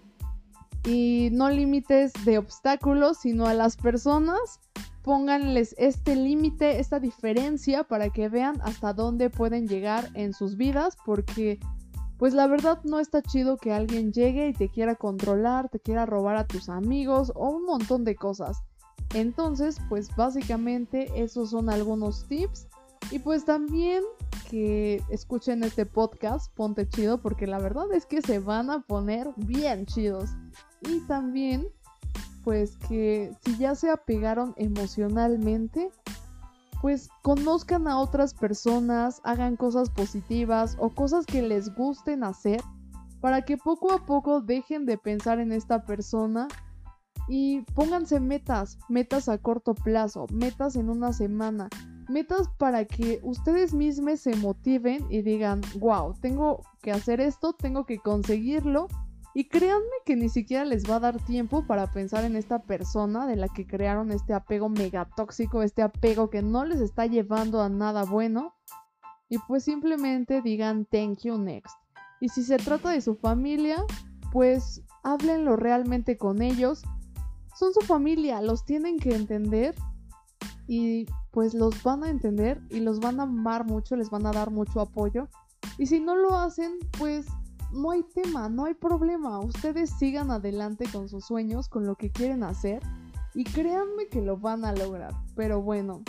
y 0.87 1.31
no 1.33 1.50
límites 1.50 2.12
de 2.24 2.38
obstáculos, 2.38 3.18
sino 3.18 3.46
a 3.46 3.55
las 3.55 3.77
personas 3.77 4.61
pónganles 5.05 5.75
este 5.79 6.17
límite, 6.17 6.81
esta 6.81 6.99
diferencia 6.99 7.85
para 7.85 8.09
que 8.09 8.31
vean 8.31 8.59
hasta 8.62 8.95
dónde 8.95 9.29
pueden 9.29 9.69
llegar 9.69 10.11
en 10.14 10.33
sus 10.33 10.57
vidas, 10.57 10.97
porque 11.05 11.61
pues 12.17 12.33
la 12.33 12.47
verdad 12.47 12.81
no 12.85 12.99
está 12.99 13.21
chido 13.21 13.59
que 13.59 13.73
alguien 13.73 14.12
llegue 14.12 14.49
y 14.49 14.55
te 14.55 14.71
quiera 14.71 14.95
controlar, 14.95 15.69
te 15.69 15.79
quiera 15.79 16.07
robar 16.07 16.37
a 16.37 16.47
tus 16.47 16.71
amigos 16.71 17.31
o 17.35 17.51
un 17.51 17.67
montón 17.67 18.05
de 18.05 18.17
cosas. 18.17 18.62
Entonces, 19.14 19.77
pues 19.90 20.09
básicamente 20.17 21.11
esos 21.14 21.51
son 21.51 21.69
algunos 21.69 22.27
tips. 22.27 22.67
Y 23.11 23.19
pues 23.19 23.45
también 23.45 24.03
que 24.49 25.03
escuchen 25.11 25.62
este 25.64 25.85
podcast, 25.85 26.51
ponte 26.55 26.88
chido, 26.88 27.21
porque 27.21 27.47
la 27.47 27.59
verdad 27.59 27.93
es 27.93 28.07
que 28.07 28.23
se 28.23 28.38
van 28.38 28.71
a 28.71 28.81
poner 28.81 29.29
bien 29.37 29.85
chidos. 29.85 30.31
Y 30.81 31.01
también 31.01 31.69
pues 32.44 32.76
que 32.76 33.33
si 33.44 33.57
ya 33.57 33.74
se 33.74 33.90
apegaron 33.90 34.54
emocionalmente, 34.57 35.90
pues 36.80 37.09
conozcan 37.22 37.88
a 37.88 37.98
otras 37.98 38.35
personas, 38.35 39.20
hagan 39.24 39.57
cosas 39.57 39.88
positivas 39.88 40.76
o 40.78 40.90
cosas 40.90 41.24
que 41.24 41.40
les 41.40 41.74
gusten 41.74 42.22
hacer 42.24 42.61
para 43.22 43.42
que 43.42 43.57
poco 43.57 43.90
a 43.90 44.04
poco 44.04 44.42
dejen 44.42 44.85
de 44.85 44.98
pensar 44.98 45.40
en 45.40 45.50
esta 45.50 45.87
persona 45.87 46.46
y 47.26 47.62
pónganse 47.74 48.20
metas, 48.20 48.78
metas 48.90 49.30
a 49.30 49.38
corto 49.38 49.74
plazo, 49.74 50.26
metas 50.30 50.76
en 50.76 50.90
una 50.90 51.14
semana, 51.14 51.70
metas 52.11 52.50
para 52.59 52.85
que 52.85 53.20
ustedes 53.22 53.72
mismos 53.72 54.20
se 54.20 54.37
motiven 54.37 55.07
y 55.09 55.22
digan, 55.22 55.62
wow, 55.78 56.12
tengo 56.20 56.61
que 56.83 56.92
hacer 56.92 57.20
esto, 57.20 57.54
tengo 57.54 57.87
que 57.87 57.98
conseguirlo 57.98 58.88
y 59.35 59.49
créanme 59.49 59.85
que 60.07 60.14
ni 60.14 60.29
siquiera 60.29 60.64
les 60.64 60.88
va 60.88 60.97
a 60.97 61.01
dar 61.01 61.25
tiempo 61.25 61.66
para 61.66 61.90
pensar 61.90 62.25
en 62.25 62.37
esta 62.37 62.62
persona 62.62 63.27
de 63.27 63.35
la 63.35 63.49
que 63.49 63.66
crearon 63.66 64.12
este 64.12 64.33
apego 64.33 64.68
megatóxico, 64.68 65.62
este 65.62 65.83
apego 65.83 66.31
que 66.31 66.40
no 66.40 66.64
les 66.64 66.81
está 66.81 67.07
llevando 67.07 67.61
a 67.61 67.68
nada 67.68 68.05
bueno. 68.05 68.55
Y 69.29 69.38
pues 69.38 69.64
simplemente 69.64 70.40
digan 70.40 70.87
thank 70.87 71.23
you 71.23 71.37
next. 71.37 71.77
Y 72.20 72.29
si 72.29 72.44
se 72.44 72.59
trata 72.59 72.90
de 72.90 73.01
su 73.01 73.16
familia, 73.16 73.85
pues 74.31 74.83
háblenlo 75.03 75.57
realmente 75.57 76.16
con 76.16 76.40
ellos. 76.40 76.85
Son 77.57 77.75
su 77.75 77.81
familia, 77.81 78.40
los 78.40 78.64
tienen 78.64 78.99
que 79.01 79.16
entender 79.16 79.75
y 80.68 81.07
pues 81.33 81.55
los 81.55 81.83
van 81.83 82.05
a 82.05 82.09
entender 82.09 82.62
y 82.70 82.79
los 82.79 83.01
van 83.01 83.18
a 83.18 83.25
amar 83.25 83.66
mucho, 83.66 83.97
les 83.97 84.11
van 84.11 84.27
a 84.27 84.33
dar 84.33 84.53
mucho 84.53 84.81
apoyo. 84.81 85.29
Y 85.77 85.87
si 85.87 85.99
no 85.99 86.14
lo 86.14 86.38
hacen, 86.38 86.79
pues 86.99 87.27
no 87.74 87.90
hay 87.90 88.02
tema, 88.02 88.48
no 88.48 88.64
hay 88.64 88.74
problema. 88.74 89.40
Ustedes 89.40 89.90
sigan 89.90 90.30
adelante 90.30 90.87
con 90.90 91.08
sus 91.08 91.26
sueños, 91.26 91.68
con 91.68 91.87
lo 91.87 91.96
que 91.96 92.10
quieren 92.10 92.42
hacer 92.42 92.82
y 93.34 93.44
créanme 93.44 94.06
que 94.10 94.22
lo 94.22 94.37
van 94.37 94.64
a 94.64 94.72
lograr. 94.72 95.12
Pero 95.34 95.60
bueno, 95.60 96.02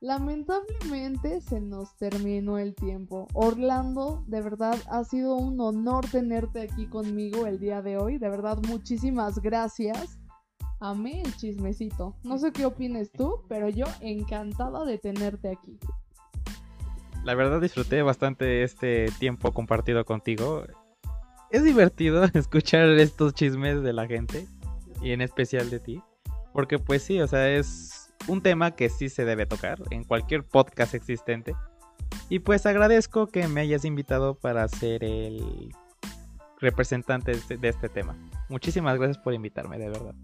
lamentablemente 0.00 1.40
se 1.40 1.60
nos 1.60 1.96
terminó 1.96 2.58
el 2.58 2.74
tiempo. 2.74 3.26
Orlando, 3.34 4.24
de 4.26 4.40
verdad 4.40 4.78
ha 4.90 5.04
sido 5.04 5.36
un 5.36 5.60
honor 5.60 6.06
tenerte 6.10 6.62
aquí 6.62 6.86
conmigo 6.86 7.46
el 7.46 7.58
día 7.58 7.82
de 7.82 7.98
hoy. 7.98 8.18
De 8.18 8.28
verdad, 8.28 8.58
muchísimas 8.68 9.40
gracias. 9.40 10.18
Amé 10.80 11.22
el 11.22 11.34
chismecito. 11.36 12.14
No 12.22 12.38
sé 12.38 12.52
qué 12.52 12.64
opines 12.64 13.10
tú, 13.10 13.42
pero 13.48 13.68
yo 13.68 13.86
encantada 14.00 14.84
de 14.84 14.98
tenerte 14.98 15.50
aquí. 15.50 15.76
La 17.24 17.34
verdad 17.34 17.60
disfruté 17.60 18.00
bastante 18.02 18.62
este 18.62 19.06
tiempo 19.18 19.52
compartido 19.52 20.04
contigo 20.04 20.62
es 21.50 21.64
divertido 21.64 22.24
escuchar 22.34 22.88
estos 22.90 23.34
chismes 23.34 23.82
de 23.82 23.92
la 23.92 24.06
gente 24.06 24.46
y 25.02 25.12
en 25.12 25.20
especial 25.20 25.70
de 25.70 25.80
ti. 25.80 26.02
Porque 26.52 26.78
pues 26.78 27.02
sí, 27.02 27.20
o 27.20 27.26
sea, 27.26 27.48
es 27.48 28.12
un 28.26 28.42
tema 28.42 28.72
que 28.72 28.88
sí 28.88 29.08
se 29.08 29.24
debe 29.24 29.46
tocar 29.46 29.78
en 29.90 30.04
cualquier 30.04 30.44
podcast 30.44 30.94
existente. 30.94 31.54
Y 32.28 32.40
pues 32.40 32.66
agradezco 32.66 33.26
que 33.26 33.46
me 33.48 33.60
hayas 33.60 33.84
invitado 33.84 34.34
para 34.34 34.66
ser 34.68 35.04
el 35.04 35.74
representante 36.58 37.32
de 37.32 37.38
este, 37.38 37.68
este 37.68 37.88
tema. 37.88 38.16
Muchísimas 38.48 38.96
gracias 38.98 39.18
por 39.18 39.34
invitarme, 39.34 39.78
de 39.78 39.88
verdad. 39.88 40.14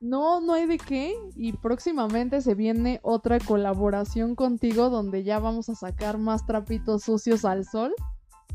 No, 0.00 0.40
no 0.40 0.54
hay 0.54 0.66
de 0.66 0.78
qué. 0.78 1.14
Y 1.36 1.52
próximamente 1.52 2.40
se 2.40 2.54
viene 2.54 2.98
otra 3.02 3.38
colaboración 3.38 4.34
contigo 4.34 4.90
donde 4.90 5.22
ya 5.22 5.38
vamos 5.38 5.68
a 5.68 5.76
sacar 5.76 6.18
más 6.18 6.44
trapitos 6.44 7.04
sucios 7.04 7.44
al 7.44 7.64
sol. 7.64 7.94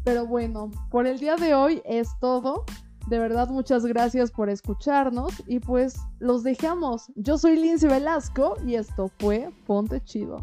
Pero 0.08 0.26
bueno, 0.26 0.72
por 0.89 1.06
el 1.06 1.20
día 1.20 1.36
de 1.36 1.54
hoy 1.54 1.82
es 1.84 2.08
todo. 2.22 2.63
De 3.10 3.20
verdad, 3.20 3.50
muchas 3.50 3.86
gracias 3.86 4.32
por 4.32 4.50
escucharnos 4.50 5.34
y 5.48 5.60
pues 5.60 5.98
los 6.20 6.43
dejamos. 6.43 7.12
Yo 7.15 7.38
soy 7.38 7.58
Lindsay 7.58 7.89
Velasco 7.89 8.56
y 8.65 8.76
esto 8.76 9.12
fue 9.20 9.50
Ponte 9.65 10.02
Chido. 10.06 10.41